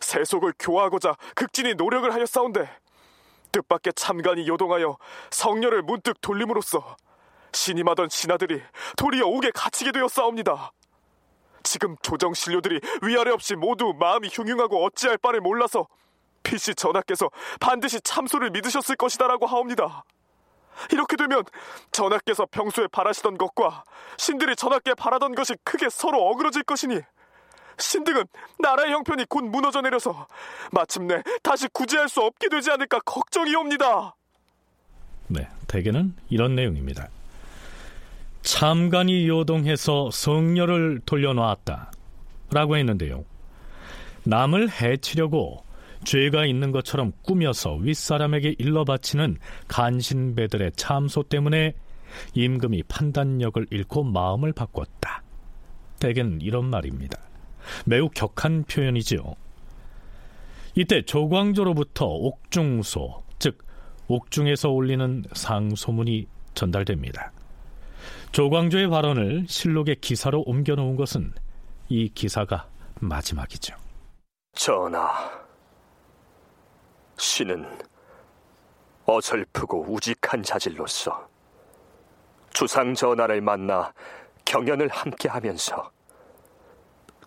세속을 0.00 0.54
교화하고자 0.58 1.16
극진히 1.34 1.74
노력을 1.74 2.12
하였사온데 2.12 2.68
뜻밖의 3.52 3.92
참관이 3.94 4.48
요동하여 4.48 4.96
성녀를 5.30 5.82
문득 5.82 6.20
돌림으로써 6.20 6.96
신임하던 7.52 8.08
신하들이 8.08 8.60
도리어 8.96 9.26
옥에 9.26 9.50
갇히게 9.54 9.92
되었사옵니다. 9.92 10.72
지금 11.74 11.96
조정 12.02 12.34
신료들이 12.34 12.78
위아래 13.02 13.32
없이 13.32 13.56
모두 13.56 13.94
마음이 13.98 14.28
흉흉하고 14.32 14.84
어찌할 14.84 15.18
바를 15.18 15.40
몰라서 15.40 15.88
필시 16.44 16.72
전하께서 16.72 17.28
반드시 17.58 18.00
참소를 18.00 18.50
믿으셨을 18.50 18.94
것이다라고 18.94 19.46
하옵니다. 19.46 20.04
이렇게 20.92 21.16
되면 21.16 21.42
전하께서 21.90 22.46
평소에 22.48 22.86
바라시던 22.86 23.38
것과 23.38 23.82
신들이 24.18 24.54
전하께 24.54 24.94
바라던 24.94 25.34
것이 25.34 25.56
크게 25.64 25.88
서로 25.90 26.28
어그러질 26.28 26.62
것이니 26.62 27.00
신등은 27.76 28.22
나라의 28.60 28.92
형편이 28.92 29.24
곧 29.28 29.42
무너져 29.42 29.80
내려서 29.80 30.28
마침내 30.70 31.24
다시 31.42 31.66
구제할 31.72 32.08
수 32.08 32.20
없게 32.20 32.48
되지 32.48 32.70
않을까 32.70 33.00
걱정이옵니다. 33.00 34.14
네, 35.26 35.48
대개는 35.66 36.14
이런 36.30 36.54
내용입니다. 36.54 37.08
참관이 38.44 39.26
요동해서 39.26 40.10
성녀를 40.10 41.00
돌려놓았다. 41.06 41.90
라고 42.52 42.76
했는데요. 42.76 43.24
남을 44.24 44.70
해치려고 44.70 45.64
죄가 46.04 46.44
있는 46.44 46.70
것처럼 46.70 47.12
꾸며서 47.22 47.76
윗사람에게 47.76 48.56
일러 48.58 48.84
바치는 48.84 49.38
간신배들의 49.68 50.72
참소 50.76 51.22
때문에 51.22 51.74
임금이 52.34 52.82
판단력을 52.84 53.66
잃고 53.70 54.04
마음을 54.04 54.52
바꿨다. 54.52 55.22
대개는 55.98 56.42
이런 56.42 56.66
말입니다. 56.66 57.18
매우 57.86 58.10
격한 58.10 58.64
표현이지요. 58.64 59.22
이때 60.74 61.00
조광조로부터 61.00 62.04
옥중소, 62.06 63.22
즉 63.38 63.64
옥중에서 64.08 64.68
올리는 64.68 65.24
상소문이 65.32 66.26
전달됩니다. 66.52 67.32
조광조의 68.34 68.88
발언을 68.88 69.44
실록의 69.46 70.00
기사로 70.00 70.42
옮겨놓은 70.44 70.96
것은 70.96 71.32
이 71.88 72.08
기사가 72.08 72.68
마지막이죠. 73.00 73.76
전하, 74.54 75.30
신은 77.16 77.64
어설프고 79.06 79.86
우직한 79.88 80.42
자질로서 80.42 81.28
주상 82.52 82.92
전하를 82.92 83.40
만나 83.40 83.92
경연을 84.44 84.88
함께하면서 84.88 85.92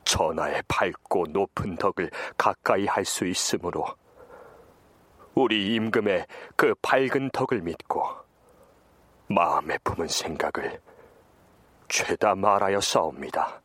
전하의 0.03 0.62
밝고 0.68 1.28
높은 1.30 1.78
덕을 1.78 2.12
가까이 2.38 2.86
할 2.86 3.05
수 3.05 3.26
있으므로 3.26 3.86
우리 5.36 5.74
임금의 5.76 6.26
그 6.58 6.76
밝은 6.82 7.30
덕을 7.32 7.62
믿고 7.62 8.03
마음에 9.30 9.78
품은 9.86 10.10
생각을 10.10 10.82
죄다 11.88 12.35
말하여 12.35 12.79
싸웁니다. 12.81 13.61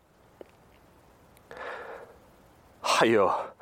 하여 2.80 3.54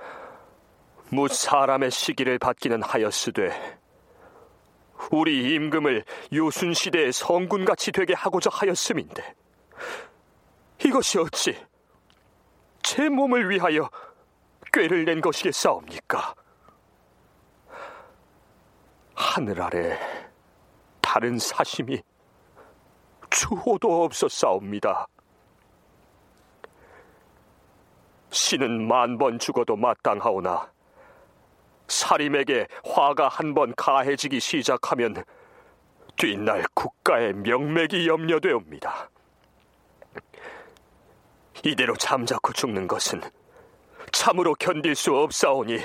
무 1.11 1.29
사람의 1.29 1.91
시기를 1.91 2.39
받기는 2.39 2.83
하였으되 2.83 3.79
우리 5.11 5.55
임금을 5.55 6.05
요순 6.33 6.75
시대의 6.75 7.13
성군같이 7.13 7.91
되게 7.93 8.15
하고자 8.15 8.51
하였음인데 8.53 9.35
이것이 10.85 11.19
어찌 11.19 11.57
제 12.83 13.09
몸을 13.09 13.51
위하여 13.51 13.91
꾀를 14.73 15.05
낸 15.05 15.21
것이겠사옵니까? 15.21 16.35
하늘 19.15 19.61
아래 19.61 19.99
다른 21.01 21.39
사심이 21.39 22.03
주호도 23.31 24.05
없었사옵니다. 24.05 25.07
신은 28.31 28.87
만 28.87 29.19
번 29.19 29.39
죽어도 29.39 29.77
마땅하오나 29.77 30.71
사림에게 31.89 32.67
화가 32.85 33.29
한 33.29 33.55
번 33.55 33.75
가해지기 33.77 34.39
시작하면 34.39 35.25
뒷날 36.17 36.65
국가의 36.75 37.33
명맥이 37.35 38.07
염려되옵니다. 38.07 39.11
이대로 41.65 41.97
잠자코 41.97 42.53
죽는 42.53 42.87
것은 42.87 43.21
참으로 44.13 44.55
견딜 44.55 44.95
수 44.95 45.15
없사오니 45.17 45.81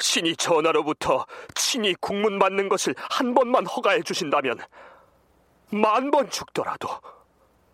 신이 0.00 0.36
전하로부터 0.36 1.24
친히 1.54 1.94
국문 2.00 2.38
받는 2.38 2.68
것을 2.68 2.94
한 3.10 3.34
번만 3.34 3.66
허가해 3.66 4.02
주신다면 4.02 4.58
만 5.70 6.10
번 6.10 6.30
죽더라도 6.30 6.88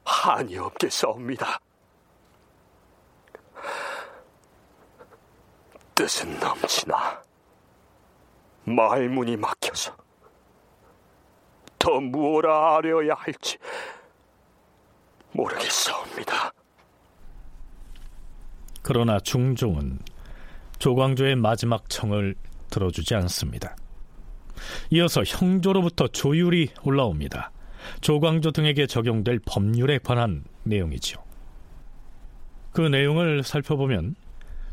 한이 0.04 0.58
없겠사옵니다. 0.58 1.60
뜻은 5.94 6.38
넘치나 6.40 7.22
말문이 8.64 9.36
막혀서 9.36 9.96
더 11.78 12.00
무엇라 12.00 12.76
아려야 12.76 13.14
할지 13.14 13.58
모르겠사옵니다. 15.32 16.52
그러나 18.82 19.20
중종은 19.20 20.00
조광조의 20.78 21.36
마지막 21.36 21.88
청을 21.88 22.34
들어주지 22.70 23.14
않습니다. 23.14 23.76
이어서 24.90 25.22
형조로부터 25.24 26.08
조율이 26.08 26.70
올라옵니다. 26.82 27.50
조광조 28.00 28.50
등에게 28.52 28.86
적용될 28.86 29.40
법률에 29.46 29.98
관한 29.98 30.44
내용이죠. 30.64 31.22
그 32.72 32.80
내용을 32.80 33.42
살펴보면 33.42 34.16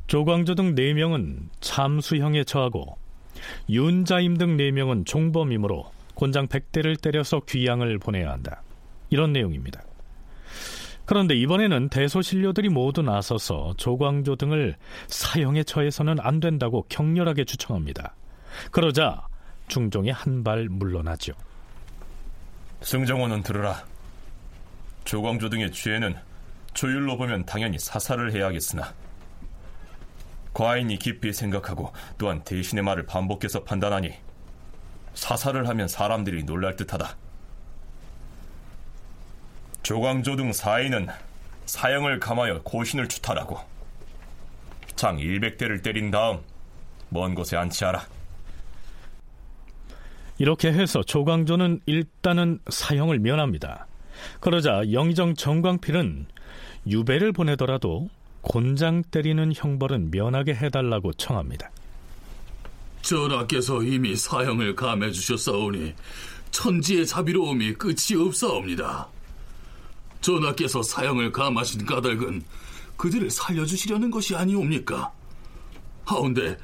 조광조 0.07 0.55
등 0.55 0.75
4명은 0.75 1.49
참수형에 1.61 2.43
처하고 2.43 2.97
윤자임 3.69 4.37
등 4.37 4.57
4명은 4.57 5.05
종범이므로 5.05 5.91
곤장 6.15 6.47
100대를 6.47 6.99
때려서 7.01 7.41
귀양을 7.47 7.97
보내야 7.99 8.31
한다. 8.31 8.61
이런 9.09 9.33
내용입니다. 9.33 9.81
그런데 11.05 11.35
이번에는 11.35 11.89
대소신료들이 11.89 12.69
모두 12.69 13.01
나서서 13.01 13.73
조광조 13.77 14.35
등을 14.37 14.77
사형에 15.07 15.63
처해서는 15.63 16.17
안 16.19 16.39
된다고 16.39 16.85
격렬하게 16.89 17.43
주청합니다. 17.45 18.15
그러자 18.71 19.27
중종이 19.67 20.09
한 20.09 20.43
발 20.43 20.67
물러나죠. 20.69 21.33
승정원은 22.81 23.43
들으라. 23.43 23.85
조광조 25.03 25.49
등의 25.49 25.71
죄는 25.71 26.15
조율로 26.73 27.17
보면 27.17 27.45
당연히 27.45 27.77
사살을 27.77 28.33
해야겠으나 28.33 28.93
과인이 30.53 30.97
깊이 30.97 31.31
생각하고 31.31 31.93
또한 32.17 32.43
대신의 32.43 32.83
말을 32.83 33.05
반복해서 33.05 33.63
판단하니 33.63 34.13
사살을 35.13 35.67
하면 35.69 35.87
사람들이 35.87 36.43
놀랄 36.43 36.75
듯하다. 36.75 37.15
조광조 39.83 40.35
등 40.35 40.51
사인은 40.51 41.07
사형을 41.65 42.19
감하여 42.19 42.61
고신을 42.63 43.07
추탈하고 43.07 43.59
장 44.95 45.17
100대를 45.17 45.83
때린 45.83 46.11
다음 46.11 46.41
먼 47.09 47.35
곳에 47.35 47.57
안치하라. 47.57 48.20
이렇게 50.41 50.73
해서 50.73 51.03
조광조는 51.03 51.81
일단은 51.85 52.57
사형을 52.67 53.19
면합니다. 53.19 53.85
그러자 54.39 54.91
영의정 54.91 55.35
정광필은 55.35 56.25
유배를 56.87 57.31
보내더라도 57.31 58.09
곤장 58.41 59.03
때리는 59.03 59.53
형벌은 59.55 60.09
면하게 60.09 60.55
해달라고 60.55 61.13
청합니다. 61.13 61.69
전하께서 63.03 63.83
이미 63.83 64.15
사형을 64.15 64.75
감해 64.75 65.11
주셨사오니 65.11 65.93
천지의 66.49 67.05
자비로움이 67.05 67.75
끝이 67.75 68.19
없사옵니다. 68.19 69.09
전하께서 70.21 70.81
사형을 70.81 71.31
감하신 71.31 71.85
까닭은 71.85 72.41
그들을 72.97 73.29
살려주시려는 73.29 74.09
것이 74.09 74.35
아니옵니까? 74.35 75.11
하운데 76.03 76.57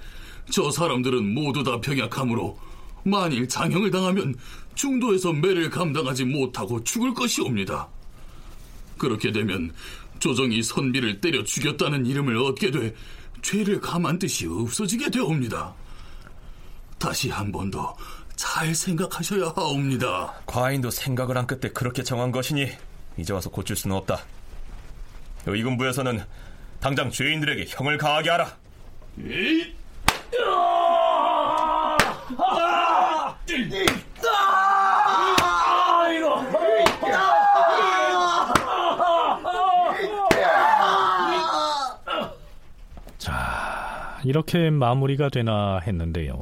저 0.49 0.71
사람들은 0.71 1.31
모두 1.35 1.63
다 1.63 1.79
병약하므로 1.79 2.57
만일 3.07 3.47
장형을 3.47 3.91
당하면 3.91 4.35
중도에서 4.75 5.33
매를 5.33 5.69
감당하지 5.69 6.25
못하고 6.25 6.83
죽을 6.83 7.13
것이옵니다. 7.13 7.87
그렇게 8.97 9.31
되면 9.31 9.71
조정이 10.19 10.61
선비를 10.63 11.21
때려 11.21 11.43
죽였다는 11.43 12.05
이름을 12.05 12.37
얻게 12.37 12.71
돼 12.71 12.93
죄를 13.41 13.79
감한 13.79 14.17
뜻이 14.19 14.47
없어지게 14.47 15.09
되옵니다. 15.11 15.73
다시 16.99 17.29
한 17.29 17.51
번 17.51 17.69
더 17.71 17.95
잘 18.37 18.73
생각하셔야 18.75 19.51
하옵니다. 19.55 20.31
과인도 20.45 20.91
생각을 20.91 21.35
한 21.37 21.47
끝에 21.47 21.71
그렇게 21.73 22.03
정한 22.03 22.31
것이니 22.31 22.69
이제 23.17 23.33
와서 23.33 23.49
고칠 23.49 23.75
수는 23.75 23.95
없다. 23.97 24.19
의군부에서는 25.47 26.23
당장 26.79 27.09
죄인들에게 27.09 27.65
형을 27.67 27.97
가하게 27.97 28.29
하라. 28.29 28.55
에이! 29.25 29.73
자, 43.17 44.19
이렇게 44.25 44.69
마무리가 44.69 45.29
되나 45.29 45.79
했는데요. 45.79 46.35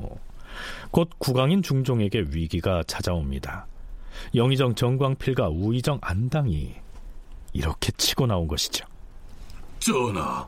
곧 0.89 1.09
국왕인 1.19 1.61
중종에게 1.61 2.25
위기가 2.31 2.83
찾아옵니다. 2.87 3.67
영의정 4.33 4.73
정광필과 4.75 5.49
우의정 5.49 5.99
안당이 6.01 6.73
이렇게 7.53 7.91
치고 7.97 8.25
나온 8.25 8.47
것이죠. 8.47 8.85
전하, 9.79 10.47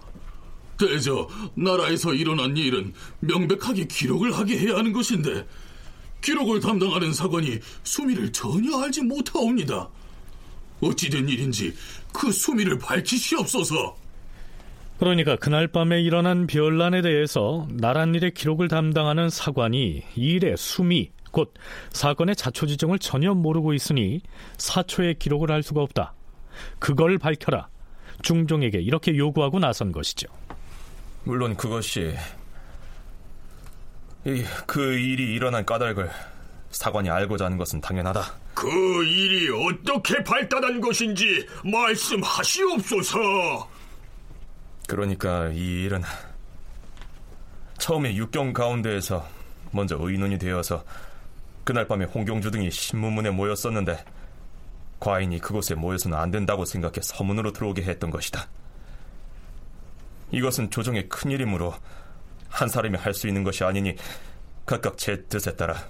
대저 0.80 1.28
나라에서 1.53 2.14
일어난 2.14 2.58
일은 2.58 2.93
명백하게 3.20 3.86
기록을 3.86 4.36
하게 4.36 4.58
해야 4.58 4.78
하는 4.78 4.91
것인데 4.91 5.45
기록을 6.22 6.59
담당하는 6.59 7.13
사관이 7.13 7.59
수미를 7.84 8.32
전혀 8.32 8.78
알지 8.78 9.03
못하옵니다. 9.03 9.89
어찌된 10.82 11.28
일인지 11.30 11.74
그 12.13 12.32
수미를 12.32 12.78
밝히시옵소서. 12.80 13.95
그러니까 14.99 15.36
그날 15.36 15.68
밤에 15.68 16.01
일어난 16.01 16.47
별난에 16.47 17.01
대해서 17.01 17.68
나랏일의 17.72 18.34
기록을 18.34 18.68
담당하는 18.68 19.30
사관이 19.30 20.03
일의 20.15 20.55
수미, 20.57 21.11
곧 21.32 21.53
사건의 21.91 22.36
자초지정을 22.36 22.97
전혀 22.99 23.34
모르고 23.34 23.74
있으니 23.74 24.22
사초의 24.57 25.20
기록을 25.20 25.51
할 25.51 25.61
수가 25.61 25.82
없다. 25.82 26.13
그걸 26.80 27.20
밝혀라. 27.20 27.68
중종에게 28.24 28.80
이렇게 28.80 29.15
요구하고 29.15 29.59
나선 29.59 29.91
것이죠. 29.91 30.28
물론 31.24 31.55
그것이 31.55 32.01
이, 32.01 32.13
그 34.65 34.93
일이 34.93 35.34
일어난 35.34 35.65
까닭을 35.65 36.09
사관이 36.71 37.09
알고자 37.09 37.45
하는 37.45 37.57
것은 37.57 37.80
당연하다. 37.80 38.21
그 38.53 38.67
일이 39.05 39.49
어떻게 39.49 40.21
발단한 40.23 40.82
것인지 40.82 41.47
말씀하시옵소서. 41.63 43.69
그러니까 44.88 45.49
이 45.49 45.84
일은 45.84 46.01
처음에 47.78 48.15
육경 48.15 48.53
가운데에서 48.53 49.25
먼저 49.71 49.97
의논이 49.99 50.38
되어서 50.38 50.84
그날 51.63 51.88
밤에 51.88 52.05
홍경주 52.05 52.51
등이 52.51 52.71
신문문에 52.71 53.30
모였었는데 53.30 54.03
과인이 54.99 55.39
그곳에 55.39 55.75
모여서는 55.75 56.17
안 56.17 56.32
된다고 56.32 56.65
생각해 56.65 56.95
서문으로 57.01 57.53
들어오게 57.53 57.84
했던 57.84 58.09
것이다. 58.09 58.47
이것은 60.32 60.69
조정의 60.69 61.07
큰 61.07 61.32
일이므로 61.32 61.73
한 62.50 62.68
사람이 62.70 62.98
할 62.98 63.14
수 63.14 63.28
있는 63.28 63.43
것이 63.43 63.64
아니니 63.64 63.95
각각 64.66 64.98
제 64.98 65.24
뜻에 65.24 65.56
따라 65.56 65.88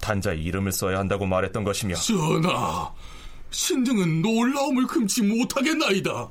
단자의 0.00 0.42
이름을 0.44 0.72
써야 0.72 0.98
한다고 0.98 1.26
말했던 1.26 1.64
것이며 1.64 1.94
전하, 1.96 2.92
신등은 3.50 4.22
놀라움을 4.22 4.86
금치 4.86 5.22
못하겠나이다. 5.22 6.28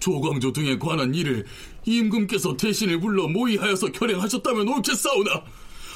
조광조 0.00 0.52
등에 0.52 0.78
관한 0.78 1.14
일을 1.14 1.44
임금께서 1.84 2.56
대신을 2.56 3.00
불러 3.00 3.26
모의하여서 3.28 3.92
결행하셨다면 3.92 4.68
옳겠사오나 4.68 5.42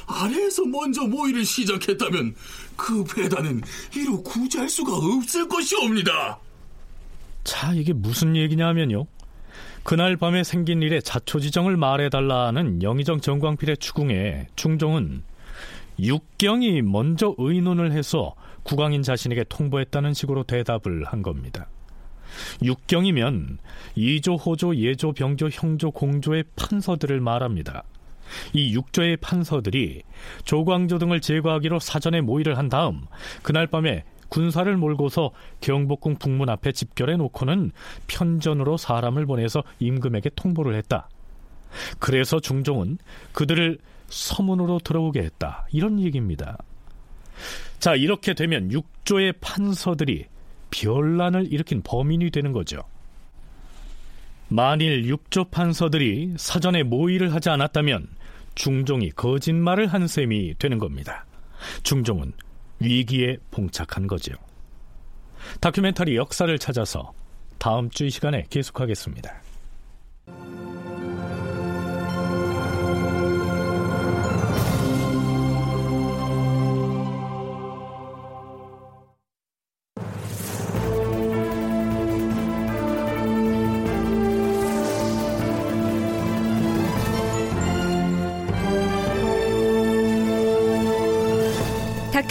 아래에서 0.06 0.64
먼저 0.64 1.02
모의를 1.02 1.44
시작했다면 1.44 2.34
그 2.76 3.04
배단은 3.04 3.62
이루 3.94 4.20
구제할 4.22 4.68
수가 4.68 4.96
없을 4.96 5.46
것이옵니다. 5.48 6.38
자, 7.44 7.72
이게 7.74 7.92
무슨 7.92 8.34
얘기냐면요. 8.36 9.06
그날 9.84 10.16
밤에 10.16 10.44
생긴 10.44 10.80
일에 10.80 11.00
자초지정을 11.00 11.76
말해달라는 11.76 12.82
영의정 12.82 13.20
정광필의 13.20 13.78
추궁에 13.78 14.46
중종은 14.54 15.24
육경이 15.98 16.82
먼저 16.82 17.34
의논을 17.36 17.92
해서 17.92 18.34
국왕인 18.62 19.02
자신에게 19.02 19.44
통보했다는 19.48 20.14
식으로 20.14 20.44
대답을 20.44 21.04
한 21.04 21.22
겁니다. 21.22 21.68
육경이면 22.62 23.58
이조, 23.96 24.36
호조, 24.36 24.76
예조, 24.76 25.12
병조, 25.12 25.48
형조, 25.52 25.90
공조의 25.90 26.44
판서들을 26.56 27.20
말합니다. 27.20 27.82
이 28.52 28.74
육조의 28.74 29.18
판서들이 29.18 30.02
조광조 30.44 30.98
등을 30.98 31.20
제거하기로 31.20 31.80
사전에 31.80 32.20
모의를 32.20 32.56
한 32.56 32.68
다음 32.68 33.02
그날 33.42 33.66
밤에 33.66 34.04
군사를 34.32 34.74
몰고서 34.78 35.30
경복궁 35.60 36.16
북문 36.16 36.48
앞에 36.48 36.72
집결해 36.72 37.18
놓고는 37.18 37.70
편전으로 38.06 38.78
사람을 38.78 39.26
보내서 39.26 39.62
임금에게 39.78 40.30
통보를 40.34 40.74
했다. 40.76 41.10
그래서 41.98 42.40
중종은 42.40 42.96
그들을 43.32 43.78
서문으로 44.08 44.78
들어오게 44.78 45.20
했다. 45.20 45.66
이런 45.70 46.00
얘기입니다. 46.00 46.56
자, 47.78 47.94
이렇게 47.94 48.32
되면 48.32 48.72
육조의 48.72 49.34
판서들이 49.42 50.24
변란을 50.70 51.52
일으킨 51.52 51.82
범인이 51.82 52.30
되는 52.30 52.52
거죠. 52.52 52.84
만일 54.48 55.04
육조 55.08 55.44
판서들이 55.50 56.34
사전에 56.38 56.84
모의를 56.84 57.34
하지 57.34 57.50
않았다면 57.50 58.08
중종이 58.54 59.10
거짓말을 59.10 59.88
한 59.88 60.08
셈이 60.08 60.54
되는 60.58 60.78
겁니다. 60.78 61.26
중종은 61.82 62.32
위기에 62.82 63.38
봉착한 63.50 64.06
거죠. 64.06 64.32
다큐멘터리 65.60 66.16
역사를 66.16 66.56
찾아서 66.58 67.12
다음 67.58 67.90
주 67.90 68.04
이 68.06 68.10
시간에 68.10 68.44
계속하겠습니다. 68.50 69.42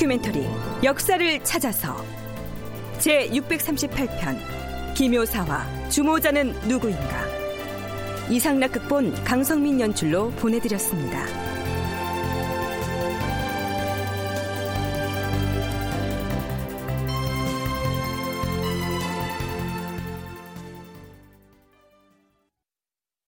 다큐멘터리 0.02 0.48
역사를 0.84 1.44
찾아서 1.44 2.04
제 2.98 3.30
638편 3.30 4.96
기묘사와 4.96 5.90
주모자는 5.90 6.54
누구인가 6.68 7.28
이상락 8.28 8.72
극본 8.72 9.24
강성민 9.24 9.80
연출로 9.80 10.32
보내드렸습니다. 10.32 11.51